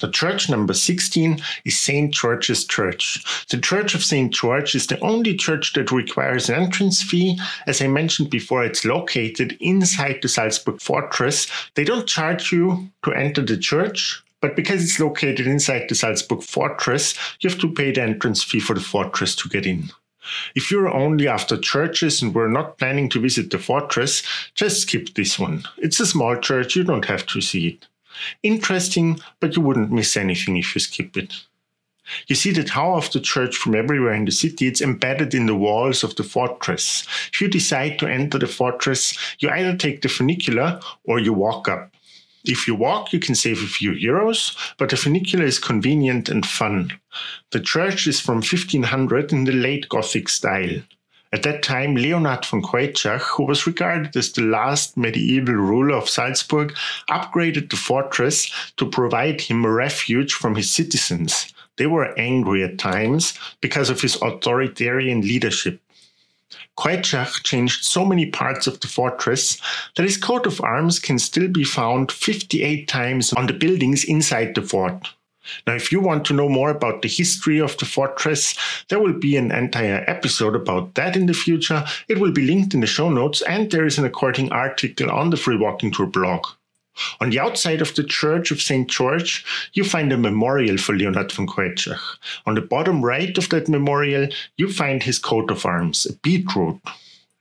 The 0.00 0.10
church 0.10 0.48
number 0.48 0.74
16 0.74 1.40
is 1.64 1.78
St. 1.78 2.12
George's 2.12 2.64
Church. 2.64 3.46
The 3.48 3.58
Church 3.58 3.94
of 3.94 4.02
St. 4.04 4.32
George 4.32 4.74
is 4.74 4.86
the 4.86 4.98
only 5.00 5.36
church 5.36 5.72
that 5.74 5.92
requires 5.92 6.48
an 6.48 6.56
entrance 6.62 7.02
fee. 7.02 7.38
As 7.66 7.80
I 7.82 7.86
mentioned 7.88 8.30
before, 8.30 8.64
it's 8.64 8.84
located 8.84 9.56
inside 9.60 10.18
the 10.22 10.28
Salzburg 10.28 10.80
fortress. 10.80 11.46
They 11.74 11.84
don't 11.84 12.06
charge 12.06 12.52
you 12.52 12.90
to 13.04 13.12
enter 13.12 13.42
the 13.42 13.56
church, 13.56 14.22
But 14.40 14.56
because 14.56 14.82
it's 14.82 14.98
located 14.98 15.46
inside 15.46 15.88
the 15.88 15.94
Salzburg 15.94 16.42
fortress, 16.42 17.14
you 17.40 17.50
have 17.50 17.58
to 17.60 17.72
pay 17.72 17.92
the 17.92 18.02
entrance 18.02 18.42
fee 18.42 18.60
for 18.60 18.74
the 18.74 18.80
fortress 18.80 19.36
to 19.36 19.48
get 19.48 19.66
in. 19.66 19.90
If 20.54 20.70
you're 20.70 20.88
only 20.88 21.28
after 21.28 21.56
churches 21.56 22.22
and 22.22 22.34
were 22.34 22.48
not 22.48 22.78
planning 22.78 23.08
to 23.10 23.20
visit 23.20 23.50
the 23.50 23.58
fortress, 23.58 24.22
just 24.54 24.82
skip 24.82 25.14
this 25.14 25.38
one. 25.38 25.64
It's 25.78 26.00
a 26.00 26.06
small 26.06 26.36
church, 26.36 26.76
you 26.76 26.84
don't 26.84 27.06
have 27.06 27.26
to 27.26 27.40
see 27.40 27.68
it. 27.68 27.86
Interesting, 28.42 29.20
but 29.40 29.56
you 29.56 29.62
wouldn't 29.62 29.92
miss 29.92 30.16
anything 30.16 30.56
if 30.56 30.74
you 30.74 30.80
skip 30.80 31.16
it. 31.16 31.34
You 32.26 32.34
see 32.34 32.50
the 32.50 32.64
tower 32.64 32.96
of 32.96 33.12
the 33.12 33.20
church 33.20 33.56
from 33.56 33.74
everywhere 33.74 34.14
in 34.14 34.24
the 34.24 34.32
city. 34.32 34.66
It's 34.66 34.80
embedded 34.80 35.34
in 35.34 35.46
the 35.46 35.54
walls 35.54 36.02
of 36.02 36.16
the 36.16 36.24
fortress. 36.24 37.06
If 37.32 37.40
you 37.40 37.48
decide 37.48 37.98
to 37.98 38.10
enter 38.10 38.38
the 38.38 38.46
fortress, 38.46 39.16
you 39.38 39.48
either 39.48 39.76
take 39.76 40.02
the 40.02 40.08
funicular 40.08 40.80
or 41.04 41.18
you 41.18 41.32
walk 41.32 41.68
up. 41.68 41.94
If 42.44 42.66
you 42.66 42.74
walk, 42.74 43.12
you 43.12 43.20
can 43.20 43.34
save 43.34 43.62
a 43.62 43.66
few 43.66 43.92
euros, 43.92 44.56
but 44.78 44.88
the 44.88 44.96
funicular 44.96 45.44
is 45.44 45.58
convenient 45.58 46.28
and 46.28 46.44
fun. 46.46 46.98
The 47.50 47.60
church 47.60 48.06
is 48.06 48.18
from 48.18 48.36
1500 48.36 49.32
in 49.32 49.44
the 49.44 49.52
late 49.52 49.88
Gothic 49.88 50.28
style. 50.28 50.80
At 51.32 51.44
that 51.44 51.62
time, 51.62 51.94
Leonhard 51.94 52.44
von 52.44 52.60
Keutschach, 52.60 53.20
who 53.20 53.44
was 53.44 53.66
regarded 53.66 54.16
as 54.16 54.32
the 54.32 54.42
last 54.42 54.96
medieval 54.96 55.54
ruler 55.54 55.94
of 55.94 56.08
Salzburg, 56.08 56.74
upgraded 57.08 57.70
the 57.70 57.76
fortress 57.76 58.50
to 58.78 58.90
provide 58.90 59.40
him 59.40 59.64
a 59.64 59.70
refuge 59.70 60.32
from 60.32 60.56
his 60.56 60.72
citizens. 60.72 61.54
They 61.76 61.86
were 61.86 62.18
angry 62.18 62.64
at 62.64 62.78
times 62.78 63.38
because 63.60 63.90
of 63.90 64.00
his 64.00 64.20
authoritarian 64.20 65.20
leadership. 65.20 65.80
Keutschach 66.76 67.44
changed 67.44 67.84
so 67.84 68.04
many 68.04 68.26
parts 68.26 68.66
of 68.66 68.80
the 68.80 68.88
fortress 68.88 69.60
that 69.96 70.02
his 70.02 70.16
coat 70.16 70.46
of 70.46 70.60
arms 70.60 70.98
can 70.98 71.18
still 71.18 71.46
be 71.46 71.62
found 71.62 72.10
58 72.10 72.88
times 72.88 73.32
on 73.32 73.46
the 73.46 73.52
buildings 73.52 74.02
inside 74.02 74.56
the 74.56 74.62
fort. 74.62 75.10
Now, 75.66 75.74
if 75.74 75.92
you 75.92 76.00
want 76.00 76.24
to 76.26 76.34
know 76.34 76.48
more 76.48 76.70
about 76.70 77.02
the 77.02 77.08
history 77.08 77.60
of 77.60 77.76
the 77.78 77.84
fortress, 77.84 78.56
there 78.88 79.00
will 79.00 79.18
be 79.18 79.36
an 79.36 79.52
entire 79.52 80.04
episode 80.06 80.54
about 80.54 80.94
that 80.94 81.16
in 81.16 81.26
the 81.26 81.34
future. 81.34 81.84
It 82.08 82.18
will 82.18 82.32
be 82.32 82.46
linked 82.46 82.74
in 82.74 82.80
the 82.80 82.86
show 82.86 83.10
notes, 83.10 83.42
and 83.42 83.70
there 83.70 83.86
is 83.86 83.98
an 83.98 84.04
according 84.04 84.52
article 84.52 85.10
on 85.10 85.30
the 85.30 85.36
Free 85.36 85.56
Walking 85.56 85.90
Tour 85.90 86.06
blog. 86.06 86.46
On 87.20 87.30
the 87.30 87.38
outside 87.38 87.80
of 87.80 87.94
the 87.94 88.04
Church 88.04 88.50
of 88.50 88.60
St. 88.60 88.88
George, 88.88 89.44
you 89.72 89.84
find 89.84 90.12
a 90.12 90.18
memorial 90.18 90.76
for 90.76 90.94
Leonhard 90.94 91.32
von 91.32 91.46
Keutschach. 91.46 92.00
On 92.46 92.54
the 92.54 92.60
bottom 92.60 93.04
right 93.04 93.36
of 93.38 93.48
that 93.50 93.68
memorial, 93.68 94.28
you 94.56 94.70
find 94.72 95.02
his 95.02 95.18
coat 95.18 95.50
of 95.50 95.64
arms, 95.64 96.06
a 96.06 96.12
beetroot. 96.14 96.80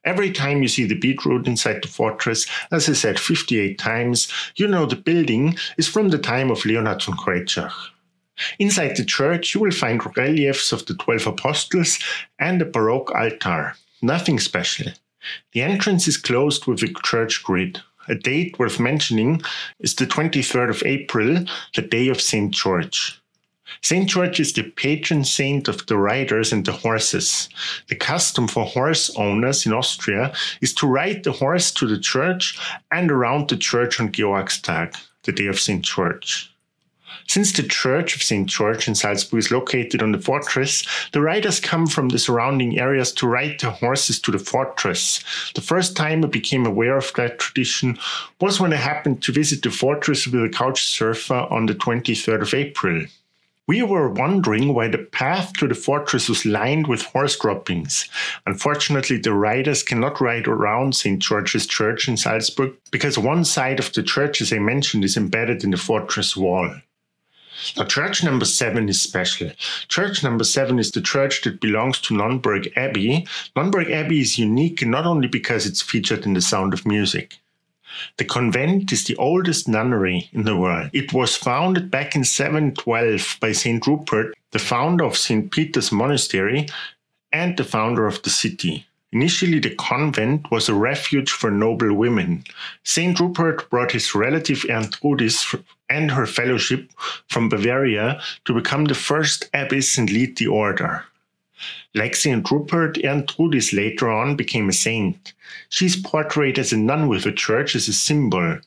Every 0.05 0.31
time 0.31 0.61
you 0.61 0.69
see 0.69 0.85
the 0.85 0.97
beetroot 0.97 1.45
inside 1.45 1.81
the 1.81 1.89
fortress, 1.89 2.47
as 2.71 2.87
I 2.87 2.93
said 2.93 3.19
58 3.19 3.77
times, 3.77 4.31
you 4.55 4.67
know 4.67 4.85
the 4.85 4.95
building 4.95 5.57
is 5.77 5.87
from 5.87 6.09
the 6.09 6.17
time 6.17 6.51
of 6.51 6.65
Leonhard 6.65 7.03
von 7.03 7.17
Keutschach. 7.17 7.89
Inside 8.57 8.95
the 8.95 9.05
church, 9.05 9.53
you 9.53 9.61
will 9.61 9.71
find 9.71 10.01
reliefs 10.17 10.71
of 10.71 10.85
the 10.85 10.95
Twelve 10.95 11.27
Apostles 11.27 11.99
and 12.39 12.61
a 12.61 12.65
Baroque 12.65 13.11
altar. 13.11 13.75
Nothing 14.01 14.39
special. 14.39 14.93
The 15.51 15.61
entrance 15.61 16.07
is 16.07 16.17
closed 16.17 16.65
with 16.65 16.81
a 16.83 16.93
church 17.03 17.43
grid. 17.43 17.81
A 18.07 18.15
date 18.15 18.57
worth 18.57 18.79
mentioning 18.79 19.41
is 19.79 19.93
the 19.93 20.07
23rd 20.07 20.69
of 20.69 20.83
April, 20.83 21.45
the 21.75 21.81
day 21.81 22.07
of 22.07 22.21
St. 22.21 22.51
George. 22.51 23.21
St. 23.81 24.09
George 24.09 24.39
is 24.39 24.53
the 24.53 24.63
patron 24.63 25.23
saint 25.23 25.67
of 25.67 25.85
the 25.85 25.97
riders 25.97 26.51
and 26.51 26.65
the 26.65 26.71
horses. 26.71 27.49
The 27.87 27.95
custom 27.95 28.47
for 28.47 28.65
horse 28.65 29.09
owners 29.15 29.65
in 29.65 29.73
Austria 29.73 30.33
is 30.61 30.73
to 30.75 30.87
ride 30.87 31.23
the 31.23 31.33
horse 31.33 31.71
to 31.73 31.85
the 31.85 31.99
church 31.99 32.59
and 32.91 33.11
around 33.11 33.49
the 33.49 33.57
church 33.57 33.99
on 33.99 34.11
Georgstag, 34.11 34.95
the 35.23 35.31
day 35.31 35.47
of 35.47 35.59
St. 35.59 35.83
George. 35.83 36.48
Since 37.29 37.51
the 37.51 37.61
Church 37.61 38.15
of 38.15 38.23
St. 38.23 38.47
George 38.47 38.87
in 38.87 38.95
Salzburg 38.95 39.37
is 39.37 39.51
located 39.51 40.01
on 40.01 40.13
the 40.13 40.17
fortress, 40.17 40.83
the 41.11 41.21
riders 41.21 41.59
come 41.59 41.85
from 41.85 42.09
the 42.09 42.17
surrounding 42.17 42.79
areas 42.79 43.11
to 43.11 43.27
ride 43.27 43.59
their 43.59 43.69
horses 43.69 44.19
to 44.21 44.31
the 44.31 44.39
fortress. 44.39 45.23
The 45.53 45.61
first 45.61 45.95
time 45.95 46.25
I 46.25 46.27
became 46.27 46.65
aware 46.65 46.97
of 46.97 47.13
that 47.17 47.37
tradition 47.37 47.99
was 48.41 48.59
when 48.59 48.73
I 48.73 48.77
happened 48.77 49.21
to 49.21 49.31
visit 49.31 49.61
the 49.61 49.69
fortress 49.69 50.25
with 50.25 50.43
a 50.43 50.49
couch 50.49 50.85
surfer 50.85 51.45
on 51.51 51.67
the 51.67 51.75
23rd 51.75 52.41
of 52.41 52.53
April. 52.55 53.05
We 53.67 53.83
were 53.83 54.09
wondering 54.09 54.73
why 54.73 54.87
the 54.87 54.97
path 54.97 55.53
to 55.59 55.67
the 55.67 55.75
fortress 55.75 56.29
was 56.29 56.47
lined 56.47 56.87
with 56.87 57.03
horse 57.03 57.37
droppings. 57.37 58.09
Unfortunately, 58.47 59.19
the 59.19 59.35
riders 59.35 59.83
cannot 59.83 60.19
ride 60.19 60.47
around 60.47 60.95
St. 60.95 61.19
George's 61.19 61.67
Church 61.67 62.07
in 62.07 62.17
Salzburg 62.17 62.73
because 62.89 63.19
one 63.19 63.45
side 63.45 63.77
of 63.77 63.93
the 63.93 64.01
church, 64.01 64.41
as 64.41 64.51
I 64.51 64.57
mentioned, 64.57 65.05
is 65.05 65.15
embedded 65.15 65.63
in 65.63 65.69
the 65.69 65.77
fortress 65.77 66.35
wall. 66.35 66.73
Now, 67.77 67.85
church 67.85 68.23
number 68.23 68.45
seven 68.45 68.89
is 68.89 69.01
special. 69.01 69.51
Church 69.87 70.23
number 70.23 70.43
seven 70.43 70.79
is 70.79 70.91
the 70.91 71.01
church 71.01 71.41
that 71.43 71.59
belongs 71.61 71.99
to 72.01 72.15
Nonnberg 72.15 72.71
Abbey. 72.75 73.27
Nonnberg 73.55 73.91
Abbey 73.91 74.21
is 74.21 74.39
unique 74.39 74.85
not 74.85 75.05
only 75.05 75.27
because 75.27 75.65
it's 75.65 75.81
featured 75.81 76.25
in 76.25 76.33
The 76.33 76.41
Sound 76.41 76.73
of 76.73 76.85
Music. 76.85 77.37
The 78.17 78.25
convent 78.25 78.91
is 78.91 79.03
the 79.05 79.15
oldest 79.15 79.67
nunnery 79.67 80.29
in 80.31 80.43
the 80.43 80.55
world. 80.55 80.89
It 80.93 81.11
was 81.11 81.35
founded 81.35 81.89
back 81.89 82.15
in 82.15 82.23
712 82.23 83.37
by 83.41 83.51
St. 83.51 83.85
Rupert, 83.85 84.35
the 84.51 84.59
founder 84.59 85.03
of 85.05 85.17
St. 85.17 85.51
Peter's 85.51 85.91
Monastery 85.91 86.67
and 87.31 87.57
the 87.57 87.63
founder 87.63 88.07
of 88.07 88.21
the 88.23 88.29
city. 88.29 88.85
Initially, 89.11 89.59
the 89.59 89.73
convent 89.73 90.51
was 90.51 90.69
a 90.69 90.73
refuge 90.75 91.31
for 91.31 91.49
noble 91.49 91.93
women. 91.93 92.43
St. 92.83 93.19
Rupert 93.19 93.67
brought 93.69 93.93
his 93.93 94.13
relative 94.13 94.59
Erentrudis 94.69 95.63
and 95.89 96.11
her 96.11 96.27
fellowship 96.27 96.91
from 97.27 97.49
Bavaria 97.49 98.21
to 98.45 98.53
become 98.53 98.85
the 98.85 98.93
first 98.93 99.49
abbess 99.51 99.97
and 99.97 100.11
lead 100.11 100.37
the 100.37 100.45
order. 100.45 101.05
Like 101.95 102.15
St. 102.15 102.49
Rupert, 102.51 102.97
Erentrudis 102.97 103.73
later 103.73 104.11
on 104.11 104.35
became 104.35 104.69
a 104.69 104.73
saint. 104.73 105.33
She 105.69 105.87
is 105.87 105.95
portrayed 105.95 106.59
as 106.59 106.71
a 106.71 106.77
nun 106.77 107.07
with 107.07 107.25
a 107.25 107.31
church 107.31 107.75
as 107.75 107.87
a 107.87 107.93
symbol. 107.93 108.59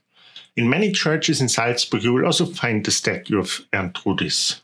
In 0.57 0.69
many 0.69 0.91
churches 0.91 1.41
in 1.41 1.49
Salzburg, 1.49 2.03
you 2.03 2.13
will 2.13 2.27
also 2.27 2.47
find 2.47 2.85
the 2.85 2.91
statue 2.91 3.39
of 3.39 3.61
Erentrudis. 3.73 4.62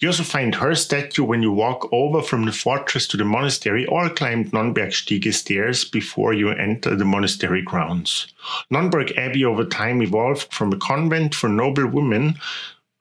You 0.00 0.10
also 0.10 0.22
find 0.22 0.54
her 0.54 0.76
statue 0.76 1.24
when 1.24 1.42
you 1.42 1.50
walk 1.50 1.88
over 1.92 2.22
from 2.22 2.44
the 2.44 2.52
fortress 2.52 3.08
to 3.08 3.16
the 3.16 3.24
monastery 3.24 3.84
or 3.86 4.08
climb 4.08 4.48
Nonnbergstiege 4.50 5.34
stairs 5.34 5.84
before 5.84 6.32
you 6.32 6.50
enter 6.50 6.94
the 6.94 7.04
monastery 7.04 7.62
grounds. 7.62 8.28
Nonnberg 8.70 9.16
Abbey 9.18 9.44
over 9.44 9.64
time 9.64 10.00
evolved 10.00 10.54
from 10.54 10.72
a 10.72 10.76
convent 10.76 11.34
for 11.34 11.48
noble 11.48 11.88
women 11.88 12.36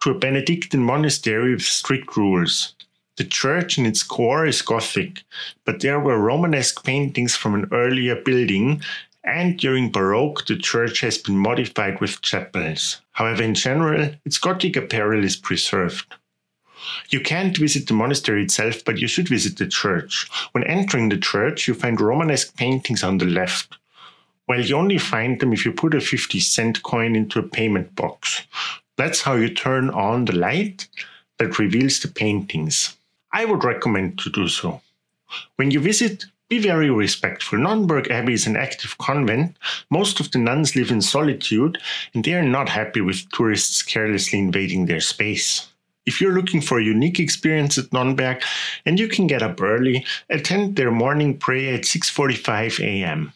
to 0.02 0.10
a 0.10 0.18
Benedictine 0.18 0.82
monastery 0.82 1.54
with 1.54 1.62
strict 1.62 2.18
rules. 2.18 2.74
The 3.18 3.26
church 3.26 3.78
in 3.78 3.86
its 3.86 4.02
core 4.02 4.48
is 4.48 4.64
Gothic, 4.64 5.24
but 5.66 5.82
there 5.82 6.00
were 6.00 6.18
Romanesque 6.18 6.84
paintings 6.84 7.36
from 7.36 7.54
an 7.54 7.68
earlier 7.72 8.16
building, 8.16 8.82
and 9.24 9.60
during 9.60 9.92
Baroque, 9.92 10.48
the 10.48 10.58
church 10.58 11.02
has 11.02 11.20
been 11.20 11.38
modified 11.38 12.02
with 12.02 12.22
chapels. 12.24 13.02
However, 13.12 13.44
in 13.44 13.54
general, 13.54 14.16
its 14.26 14.40
Gothic 14.40 14.76
apparel 14.76 15.24
is 15.24 15.36
preserved. 15.36 16.16
You 17.10 17.20
can't 17.20 17.58
visit 17.58 17.88
the 17.88 17.94
monastery 17.94 18.44
itself, 18.44 18.84
but 18.86 18.98
you 18.98 19.08
should 19.08 19.30
visit 19.30 19.58
the 19.58 19.68
church. 19.68 20.30
When 20.52 20.64
entering 20.64 21.10
the 21.10 21.18
church, 21.18 21.68
you 21.68 21.74
find 21.74 22.00
Romanesque 22.00 22.56
paintings 22.56 23.04
on 23.04 23.18
the 23.18 23.26
left. 23.26 23.78
Well, 24.48 24.62
you 24.62 24.76
only 24.78 24.98
find 24.98 25.40
them 25.40 25.54
if 25.54 25.66
you 25.66 25.74
put 25.74 25.94
a 25.94 26.02
50 26.02 26.40
cent 26.40 26.84
coin 26.84 27.16
into 27.16 27.40
a 27.40 27.44
payment 27.44 27.96
box. 27.96 28.44
That's 28.98 29.22
how 29.22 29.36
you 29.36 29.54
turn 29.54 29.90
on 29.90 30.26
the 30.26 30.36
light 30.36 30.88
that 31.38 31.60
reveals 31.60 32.00
the 32.00 32.08
paintings. 32.08 32.98
I 33.32 33.46
would 33.46 33.64
recommend 33.64 34.20
to 34.20 34.30
do 34.30 34.48
so. 34.48 34.82
When 35.58 35.72
you 35.72 35.80
visit, 35.80 36.26
be 36.50 36.60
very 36.60 36.90
respectful. 36.90 37.60
Nonnberg 37.60 38.10
Abbey 38.10 38.34
is 38.34 38.48
an 38.48 38.56
active 38.56 38.98
convent. 38.98 39.58
Most 39.90 40.22
of 40.22 40.32
the 40.32 40.40
nuns 40.40 40.78
live 40.78 40.92
in 40.92 41.02
solitude 41.02 41.78
and 42.14 42.24
they 42.24 42.34
are 42.34 42.44
not 42.44 42.70
happy 42.70 43.02
with 43.02 43.30
tourists 43.32 43.84
carelessly 43.84 44.40
invading 44.40 44.86
their 44.86 45.02
space. 45.02 45.68
If 46.08 46.22
you're 46.22 46.34
looking 46.34 46.62
for 46.62 46.80
a 46.80 46.84
unique 46.84 47.20
experience 47.20 47.78
at 47.78 47.92
Nonnberg 47.92 48.42
and 48.86 48.98
you 48.98 49.10
can 49.10 49.28
get 49.28 49.44
up 49.44 49.62
early, 49.62 50.06
attend 50.30 50.78
their 50.78 50.90
morning 50.90 51.38
prayer 51.38 51.76
at 51.76 51.82
6:45 51.82 52.80
a.m. 52.80 53.34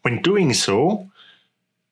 When 0.00 0.22
doing 0.22 0.54
so, 0.54 1.10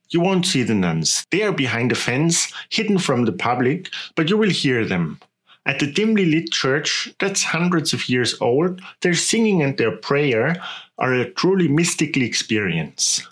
you 0.09 0.21
won't 0.21 0.47
see 0.47 0.65
the 0.65 0.75
nuns. 0.75 1.27
They 1.31 1.43
are 1.43 1.53
behind 1.53 1.93
a 1.93 1.95
fence, 1.95 2.53
hidden 2.71 2.99
from 2.99 3.27
the 3.27 3.33
public, 3.33 3.91
but 4.17 4.31
you 4.31 4.39
will 4.39 4.51
hear 4.51 4.87
them. 4.87 5.21
At 5.67 5.79
the 5.79 5.93
dimly 5.93 6.25
lit 6.25 6.51
church 6.51 7.13
that's 7.21 7.53
hundreds 7.53 7.93
of 7.93 8.09
years 8.09 8.35
old, 8.41 8.81
their 9.03 9.15
singing 9.15 9.63
and 9.63 9.77
their 9.77 9.95
prayer 9.97 10.57
are 10.97 11.13
a 11.13 11.31
truly 11.31 11.69
mystical 11.69 12.23
experience. 12.23 13.23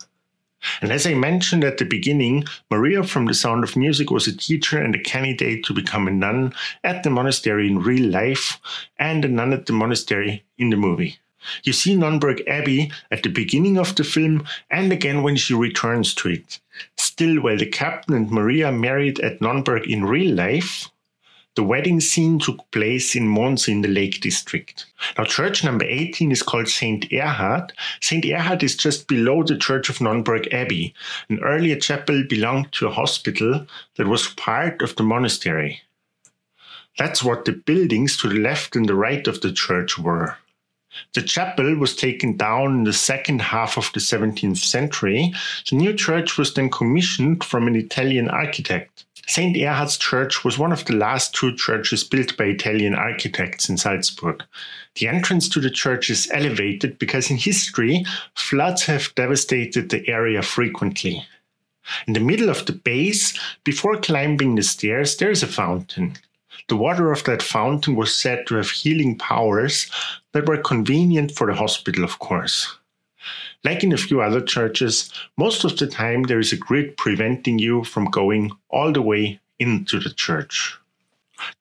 And 0.81 0.92
as 0.92 1.07
I 1.07 1.14
mentioned 1.14 1.64
at 1.64 1.78
the 1.78 1.85
beginning, 1.85 2.44
Maria 2.70 3.02
from 3.02 3.26
The 3.26 3.35
Sound 3.35 3.64
of 3.64 3.76
Music 3.76 4.11
was 4.11 4.26
a 4.26 4.37
teacher 4.37 4.81
and 4.81 4.94
a 4.94 5.02
candidate 5.02 5.64
to 5.64 5.74
become 5.74 6.09
a 6.09 6.11
nun 6.11 6.52
at 6.85 7.02
the 7.02 7.11
monastery 7.11 7.66
in 7.66 7.78
real 7.78 8.11
life 8.11 8.59
and 8.98 9.24
a 9.24 9.28
nun 9.28 9.52
at 9.52 9.66
the 9.66 9.72
monastery 9.72 10.44
in 10.57 10.70
the 10.70 10.76
movie. 10.76 11.18
You 11.62 11.72
see 11.72 11.96
Nonnberg 11.96 12.42
Abbey 12.46 12.92
at 13.11 13.22
the 13.22 13.31
beginning 13.31 13.78
of 13.78 13.94
the 13.94 14.04
film 14.04 14.46
and 14.70 14.92
again 14.92 15.22
when 15.22 15.37
she 15.37 15.54
returns 15.54 16.14
to 16.16 16.28
it. 16.28 16.61
Still, 16.96 17.40
while 17.40 17.57
the 17.57 17.66
captain 17.66 18.14
and 18.14 18.31
Maria 18.31 18.70
married 18.70 19.20
at 19.20 19.40
Nonnberg 19.40 19.87
in 19.87 20.04
real 20.04 20.35
life, 20.35 20.90
the 21.58 21.64
wedding 21.64 21.98
scene 21.98 22.38
took 22.38 22.70
place 22.70 23.16
in 23.16 23.26
Mondsee 23.26 23.72
in 23.72 23.80
the 23.80 23.88
Lake 23.88 24.20
District. 24.20 24.86
Now, 25.18 25.24
church 25.24 25.64
number 25.64 25.84
18 25.84 26.30
is 26.30 26.40
called 26.40 26.68
St. 26.68 27.10
Erhard. 27.10 27.72
St. 28.00 28.24
Erhard 28.24 28.62
is 28.62 28.76
just 28.76 29.08
below 29.08 29.42
the 29.42 29.56
Church 29.56 29.88
of 29.88 30.00
Nonnberg 30.00 30.54
Abbey. 30.54 30.94
An 31.28 31.40
earlier 31.40 31.74
chapel 31.74 32.22
belonged 32.28 32.70
to 32.74 32.86
a 32.86 32.92
hospital 32.92 33.66
that 33.96 34.06
was 34.06 34.28
part 34.34 34.82
of 34.82 34.94
the 34.94 35.02
monastery. 35.02 35.82
That's 36.96 37.24
what 37.24 37.44
the 37.44 37.54
buildings 37.54 38.16
to 38.18 38.28
the 38.28 38.38
left 38.38 38.76
and 38.76 38.88
the 38.88 38.94
right 38.94 39.26
of 39.26 39.40
the 39.40 39.50
church 39.50 39.98
were. 39.98 40.36
The 41.14 41.22
chapel 41.22 41.74
was 41.74 41.96
taken 41.96 42.36
down 42.36 42.76
in 42.76 42.84
the 42.84 42.92
second 42.92 43.42
half 43.42 43.76
of 43.76 43.90
the 43.92 44.00
17th 44.00 44.58
century. 44.58 45.34
The 45.68 45.74
new 45.74 45.92
church 45.92 46.38
was 46.38 46.54
then 46.54 46.70
commissioned 46.70 47.42
from 47.42 47.66
an 47.66 47.74
Italian 47.74 48.28
architect. 48.28 49.06
St. 49.28 49.58
Erhard's 49.58 49.98
Church 49.98 50.42
was 50.42 50.56
one 50.56 50.72
of 50.72 50.86
the 50.86 50.96
last 50.96 51.34
two 51.34 51.54
churches 51.54 52.02
built 52.02 52.34
by 52.38 52.44
Italian 52.44 52.94
architects 52.94 53.68
in 53.68 53.76
Salzburg. 53.76 54.42
The 54.94 55.06
entrance 55.06 55.50
to 55.50 55.60
the 55.60 55.70
church 55.70 56.08
is 56.08 56.30
elevated 56.32 56.98
because 56.98 57.30
in 57.30 57.36
history, 57.36 58.06
floods 58.34 58.84
have 58.84 59.14
devastated 59.16 59.90
the 59.90 60.08
area 60.08 60.40
frequently. 60.40 61.26
In 62.06 62.14
the 62.14 62.20
middle 62.20 62.48
of 62.48 62.64
the 62.64 62.72
base, 62.72 63.38
before 63.64 64.00
climbing 64.00 64.54
the 64.54 64.62
stairs, 64.62 65.18
there 65.18 65.30
is 65.30 65.42
a 65.42 65.46
fountain. 65.46 66.14
The 66.68 66.76
water 66.76 67.12
of 67.12 67.24
that 67.24 67.42
fountain 67.42 67.96
was 67.96 68.14
said 68.14 68.46
to 68.46 68.54
have 68.54 68.70
healing 68.70 69.18
powers 69.18 69.90
that 70.32 70.46
were 70.46 70.56
convenient 70.56 71.32
for 71.32 71.48
the 71.48 71.54
hospital, 71.54 72.02
of 72.02 72.18
course. 72.18 72.77
Like 73.64 73.82
in 73.82 73.92
a 73.92 73.96
few 73.96 74.20
other 74.20 74.40
churches, 74.40 75.12
most 75.36 75.64
of 75.64 75.76
the 75.78 75.86
time 75.86 76.22
there 76.22 76.38
is 76.38 76.52
a 76.52 76.56
grid 76.56 76.96
preventing 76.96 77.58
you 77.58 77.84
from 77.84 78.06
going 78.06 78.52
all 78.68 78.92
the 78.92 79.02
way 79.02 79.40
into 79.58 79.98
the 79.98 80.10
church. 80.10 80.78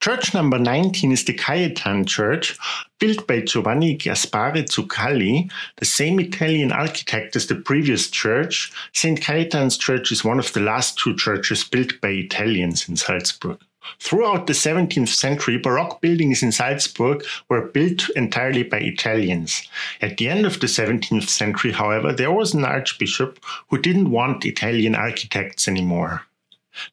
Church 0.00 0.34
number 0.34 0.58
19 0.58 1.12
is 1.12 1.24
the 1.24 1.34
Cajetan 1.34 2.06
Church, 2.06 2.58
built 2.98 3.26
by 3.26 3.40
Giovanni 3.40 3.96
Gaspare 3.96 4.64
Zuccalli, 4.64 5.50
the 5.76 5.84
same 5.84 6.18
Italian 6.18 6.72
architect 6.72 7.36
as 7.36 7.46
the 7.46 7.54
previous 7.54 8.10
church. 8.10 8.72
St. 8.92 9.20
Cajetan's 9.20 9.76
Church 9.76 10.10
is 10.10 10.24
one 10.24 10.38
of 10.38 10.52
the 10.52 10.60
last 10.60 10.98
two 10.98 11.14
churches 11.16 11.62
built 11.62 12.00
by 12.00 12.08
Italians 12.08 12.88
in 12.88 12.96
Salzburg. 12.96 13.58
Throughout 14.00 14.46
the 14.46 14.52
17th 14.52 15.08
century, 15.08 15.58
Baroque 15.58 16.00
buildings 16.00 16.42
in 16.42 16.52
Salzburg 16.52 17.24
were 17.48 17.68
built 17.68 18.08
entirely 18.10 18.62
by 18.62 18.78
Italians. 18.78 19.66
At 20.00 20.16
the 20.16 20.28
end 20.28 20.46
of 20.46 20.60
the 20.60 20.66
17th 20.66 21.28
century, 21.28 21.72
however, 21.72 22.12
there 22.12 22.32
was 22.32 22.54
an 22.54 22.64
archbishop 22.64 23.38
who 23.68 23.78
didn't 23.78 24.10
want 24.10 24.44
Italian 24.44 24.94
architects 24.94 25.68
anymore. 25.68 26.22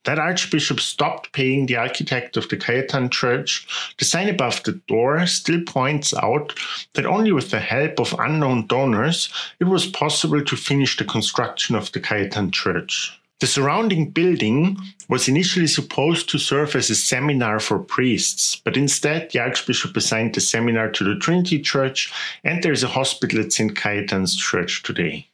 That 0.05 0.17
archbishop 0.19 0.79
stopped 0.79 1.31
paying 1.31 1.67
the 1.67 1.77
architect 1.77 2.37
of 2.37 2.49
the 2.49 2.57
Cajetan 2.57 3.11
church. 3.11 3.67
The 3.99 4.05
sign 4.05 4.29
above 4.29 4.63
the 4.63 4.73
door 4.87 5.25
still 5.27 5.61
points 5.61 6.13
out 6.13 6.53
that 6.93 7.05
only 7.05 7.31
with 7.31 7.51
the 7.51 7.59
help 7.59 7.99
of 7.99 8.15
unknown 8.17 8.65
donors 8.67 9.31
it 9.59 9.65
was 9.65 9.85
possible 9.85 10.43
to 10.43 10.55
finish 10.55 10.97
the 10.97 11.05
construction 11.05 11.75
of 11.75 11.91
the 11.91 11.99
Cajetan 11.99 12.51
church. 12.51 13.19
The 13.41 13.47
surrounding 13.47 14.11
building 14.11 14.77
was 15.09 15.27
initially 15.27 15.67
supposed 15.67 16.29
to 16.29 16.39
serve 16.39 16.73
as 16.73 16.89
a 16.89 16.95
seminar 16.95 17.59
for 17.59 17.79
priests, 17.79 18.55
but 18.55 18.77
instead 18.77 19.29
the 19.29 19.39
Archbishop 19.39 19.95
assigned 19.97 20.35
the 20.35 20.41
seminar 20.41 20.89
to 20.91 21.03
the 21.03 21.19
Trinity 21.19 21.61
Church, 21.61 22.13
and 22.45 22.63
there 22.63 22.71
is 22.71 22.83
a 22.83 22.87
hospital 22.87 23.41
at 23.41 23.51
St. 23.51 23.75
Cajetan's 23.75 24.37
Church 24.37 24.83
today. 24.83 25.27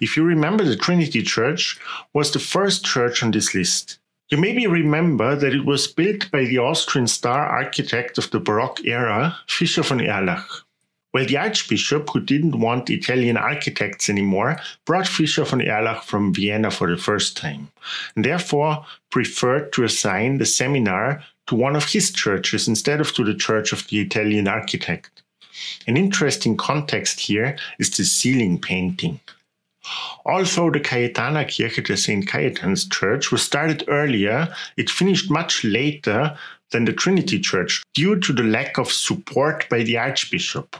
If 0.00 0.14
you 0.14 0.24
remember, 0.24 0.64
the 0.64 0.76
Trinity 0.76 1.22
Church 1.22 1.80
was 2.12 2.32
the 2.32 2.38
first 2.38 2.84
church 2.84 3.22
on 3.22 3.30
this 3.30 3.54
list. 3.54 3.98
You 4.28 4.36
maybe 4.36 4.66
remember 4.66 5.34
that 5.34 5.54
it 5.54 5.64
was 5.64 5.86
built 5.86 6.30
by 6.30 6.44
the 6.44 6.58
Austrian 6.58 7.06
star 7.06 7.46
architect 7.46 8.18
of 8.18 8.30
the 8.30 8.40
Baroque 8.40 8.84
era, 8.84 9.38
Fischer 9.46 9.82
von 9.82 10.00
Erlach. 10.00 10.64
Well, 11.14 11.24
the 11.24 11.38
Archbishop, 11.38 12.10
who 12.10 12.20
didn't 12.20 12.60
want 12.60 12.90
Italian 12.90 13.38
architects 13.38 14.10
anymore, 14.10 14.60
brought 14.84 15.08
Fischer 15.08 15.44
von 15.44 15.60
Erlach 15.60 16.02
from 16.02 16.34
Vienna 16.34 16.70
for 16.70 16.90
the 16.90 17.00
first 17.00 17.34
time, 17.34 17.70
and 18.14 18.24
therefore 18.24 18.84
preferred 19.10 19.72
to 19.72 19.84
assign 19.84 20.36
the 20.36 20.44
seminar 20.44 21.24
to 21.46 21.54
one 21.54 21.76
of 21.76 21.92
his 21.92 22.12
churches 22.12 22.68
instead 22.68 23.00
of 23.00 23.14
to 23.14 23.24
the 23.24 23.34
church 23.34 23.72
of 23.72 23.86
the 23.88 24.00
Italian 24.00 24.46
architect. 24.46 25.22
An 25.86 25.96
interesting 25.96 26.58
context 26.58 27.20
here 27.20 27.56
is 27.78 27.90
the 27.90 28.04
ceiling 28.04 28.60
painting. 28.60 29.18
Although 30.26 30.70
the 30.70 30.80
Cajetana 30.80 31.46
Kirche, 31.46 31.86
the 31.86 31.96
St. 31.96 32.28
Cajetan's 32.28 32.86
Church, 32.86 33.32
was 33.32 33.42
started 33.42 33.82
earlier, 33.88 34.54
it 34.76 34.90
finished 34.90 35.30
much 35.30 35.64
later 35.64 36.36
than 36.70 36.84
the 36.84 36.92
Trinity 36.92 37.40
Church 37.40 37.82
due 37.94 38.20
to 38.20 38.34
the 38.34 38.42
lack 38.42 38.76
of 38.76 38.92
support 38.92 39.66
by 39.70 39.82
the 39.82 39.96
Archbishop. 39.96 40.76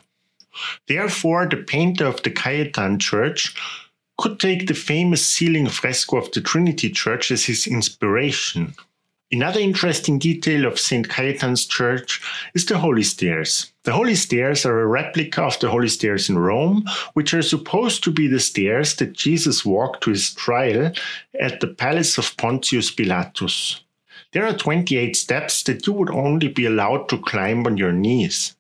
Therefore, 0.86 1.46
the 1.46 1.58
painter 1.58 2.06
of 2.06 2.22
the 2.22 2.30
Cajetan 2.30 3.00
church 3.00 3.54
could 4.18 4.40
take 4.40 4.66
the 4.66 4.74
famous 4.74 5.26
ceiling 5.26 5.68
fresco 5.68 6.16
of 6.16 6.30
the 6.32 6.40
Trinity 6.40 6.90
Church 6.90 7.30
as 7.30 7.44
his 7.44 7.66
inspiration. 7.66 8.74
Another 9.30 9.60
interesting 9.60 10.18
detail 10.18 10.64
of 10.64 10.80
St. 10.80 11.06
Cajetan's 11.06 11.66
church 11.66 12.22
is 12.54 12.64
the 12.64 12.78
Holy 12.78 13.02
Stairs. 13.02 13.70
The 13.84 13.92
Holy 13.92 14.14
Stairs 14.14 14.64
are 14.64 14.80
a 14.80 14.86
replica 14.86 15.42
of 15.42 15.60
the 15.60 15.68
Holy 15.68 15.88
Stairs 15.88 16.30
in 16.30 16.38
Rome, 16.38 16.84
which 17.12 17.34
are 17.34 17.42
supposed 17.42 18.02
to 18.04 18.10
be 18.10 18.26
the 18.26 18.40
stairs 18.40 18.96
that 18.96 19.12
Jesus 19.12 19.66
walked 19.66 20.02
to 20.04 20.10
his 20.10 20.32
trial 20.32 20.92
at 21.38 21.60
the 21.60 21.66
palace 21.66 22.16
of 22.16 22.34
Pontius 22.38 22.90
Pilatus. 22.90 23.82
There 24.32 24.46
are 24.46 24.56
28 24.56 25.14
steps 25.14 25.62
that 25.64 25.86
you 25.86 25.92
would 25.92 26.10
only 26.10 26.48
be 26.48 26.64
allowed 26.64 27.10
to 27.10 27.18
climb 27.18 27.66
on 27.66 27.76
your 27.76 27.92
knees. 27.92 28.56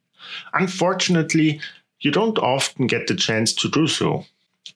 Unfortunately, 0.52 1.60
you 2.00 2.10
don't 2.10 2.38
often 2.38 2.86
get 2.86 3.06
the 3.06 3.14
chance 3.14 3.52
to 3.54 3.68
do 3.68 3.86
so. 3.86 4.24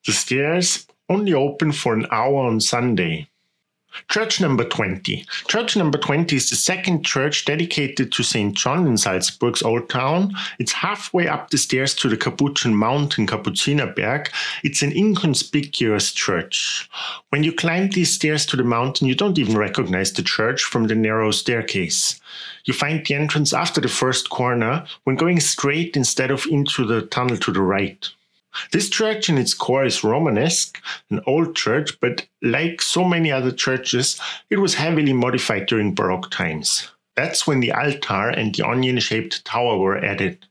The 0.06 0.12
stairs 0.12 0.86
only 1.08 1.34
open 1.34 1.72
for 1.72 1.94
an 1.94 2.06
hour 2.10 2.46
on 2.46 2.60
Sunday. 2.60 3.28
Church 4.08 4.40
number 4.40 4.64
20. 4.64 5.26
Church 5.48 5.76
number 5.76 5.98
20 5.98 6.34
is 6.34 6.48
the 6.48 6.56
second 6.56 7.04
church 7.04 7.44
dedicated 7.44 8.10
to 8.12 8.22
St. 8.22 8.56
John 8.56 8.86
in 8.86 8.96
Salzburg's 8.96 9.62
Old 9.62 9.90
Town. 9.90 10.34
It's 10.58 10.72
halfway 10.72 11.28
up 11.28 11.50
the 11.50 11.58
stairs 11.58 11.94
to 11.96 12.08
the 12.08 12.16
Capuchin 12.16 12.74
Mountain, 12.74 13.26
Kapuzinerberg. 13.26 14.28
It's 14.64 14.82
an 14.82 14.92
inconspicuous 14.92 16.12
church. 16.12 16.88
When 17.28 17.44
you 17.44 17.52
climb 17.52 17.90
these 17.90 18.14
stairs 18.14 18.46
to 18.46 18.56
the 18.56 18.64
mountain, 18.64 19.08
you 19.08 19.14
don't 19.14 19.38
even 19.38 19.58
recognize 19.58 20.12
the 20.12 20.22
church 20.22 20.62
from 20.62 20.86
the 20.86 20.94
narrow 20.94 21.30
staircase. 21.30 22.18
You 22.64 22.74
find 22.74 23.04
the 23.04 23.14
entrance 23.14 23.52
after 23.52 23.80
the 23.80 23.88
first 23.88 24.30
corner 24.30 24.84
when 25.04 25.16
going 25.16 25.40
straight 25.40 25.96
instead 25.96 26.30
of 26.30 26.46
into 26.46 26.86
the 26.86 27.02
tunnel 27.02 27.36
to 27.38 27.52
the 27.52 27.60
right. 27.60 28.08
This 28.70 28.90
church 28.90 29.28
in 29.28 29.38
its 29.38 29.54
core 29.54 29.84
is 29.84 30.04
Romanesque, 30.04 30.80
an 31.10 31.20
old 31.26 31.56
church, 31.56 31.98
but 32.00 32.26
like 32.42 32.82
so 32.82 33.02
many 33.02 33.32
other 33.32 33.50
churches, 33.50 34.20
it 34.50 34.58
was 34.58 34.74
heavily 34.74 35.12
modified 35.12 35.66
during 35.66 35.94
Baroque 35.94 36.30
times. 36.30 36.90
That's 37.16 37.46
when 37.46 37.60
the 37.60 37.72
altar 37.72 38.28
and 38.28 38.54
the 38.54 38.66
onion 38.66 38.98
shaped 38.98 39.44
tower 39.44 39.78
were 39.78 39.98
added. 39.98 40.46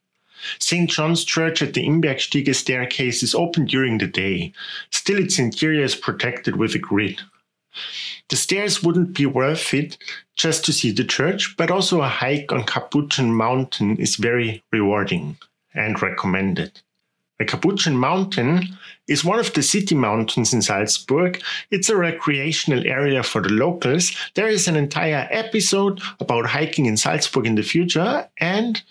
St. 0.58 0.90
John's 0.90 1.24
Church 1.24 1.62
at 1.62 1.76
the 1.76 1.86
Imbergstiege 1.86 2.56
staircase 2.56 3.22
is 3.22 3.36
open 3.36 3.66
during 3.66 4.00
the 4.00 4.08
day. 4.08 4.54
Still, 4.90 5.20
its 5.20 5.38
interior 5.38 5.84
is 5.84 5.96
protected 5.96 6.56
with 6.56 6.74
a 6.74 6.80
grid. 6.80 7.22
The 8.30 8.36
stairs 8.36 8.84
wouldn't 8.84 9.14
be 9.14 9.26
worth 9.26 9.74
it 9.74 9.98
just 10.36 10.66
to 10.66 10.74
see 10.74 10.92
the 10.92 11.04
church, 11.04 11.56
but 11.58 11.72
also 11.72 12.02
a 12.02 12.08
hike 12.08 12.52
on 12.52 12.64
Capuchin 12.64 13.34
Mountain 13.34 13.98
is 13.98 14.16
very 14.16 14.64
rewarding 14.72 15.38
and 15.74 16.02
recommended. 16.02 16.82
The 17.40 17.46
Capuchin 17.46 17.98
Mountain 17.98 18.68
is 19.08 19.26
one 19.26 19.40
of 19.40 19.52
the 19.54 19.64
city 19.64 19.96
mountains 19.96 20.54
in 20.54 20.62
Salzburg. 20.62 21.42
It's 21.72 21.90
a 21.90 21.98
recreational 21.98 22.86
area 22.86 23.24
for 23.24 23.42
the 23.42 23.50
locals. 23.50 24.16
There 24.36 24.48
is 24.48 24.68
an 24.68 24.76
entire 24.76 25.28
episode 25.32 26.02
about 26.20 26.46
hiking 26.46 26.86
in 26.86 26.98
Salzburg 26.98 27.48
in 27.48 27.56
the 27.56 27.64
future, 27.64 28.30
and 28.38 28.84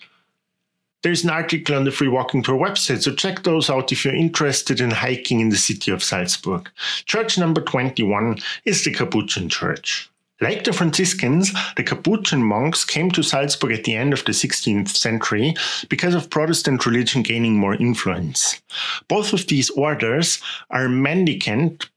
there's 1.03 1.23
an 1.23 1.29
article 1.29 1.75
on 1.75 1.83
the 1.83 1.91
Free 1.91 2.07
Walking 2.07 2.43
Tour 2.43 2.57
website, 2.57 3.01
so 3.01 3.13
check 3.13 3.43
those 3.43 3.69
out 3.69 3.91
if 3.91 4.05
you're 4.05 4.13
interested 4.13 4.79
in 4.79 4.91
hiking 4.91 5.39
in 5.39 5.49
the 5.49 5.57
city 5.57 5.91
of 5.91 6.03
Salzburg. 6.03 6.69
Church 7.05 7.37
number 7.37 7.61
21 7.61 8.37
is 8.65 8.83
the 8.83 8.93
Capuchin 8.93 9.49
Church. 9.49 10.09
Like 10.41 10.63
the 10.63 10.73
Franciscans, 10.73 11.53
the 11.75 11.83
Capuchin 11.83 12.43
monks 12.43 12.83
came 12.83 13.11
to 13.11 13.21
Salzburg 13.21 13.73
at 13.73 13.83
the 13.83 13.95
end 13.95 14.11
of 14.11 14.25
the 14.25 14.31
16th 14.31 14.89
century 14.89 15.53
because 15.87 16.15
of 16.15 16.31
Protestant 16.31 16.83
religion 16.85 17.21
gaining 17.21 17.57
more 17.57 17.75
influence. 17.75 18.59
Both 19.07 19.33
of 19.33 19.45
these 19.45 19.69
orders 19.71 20.41
are 20.71 20.89
mendicant, 20.89 21.89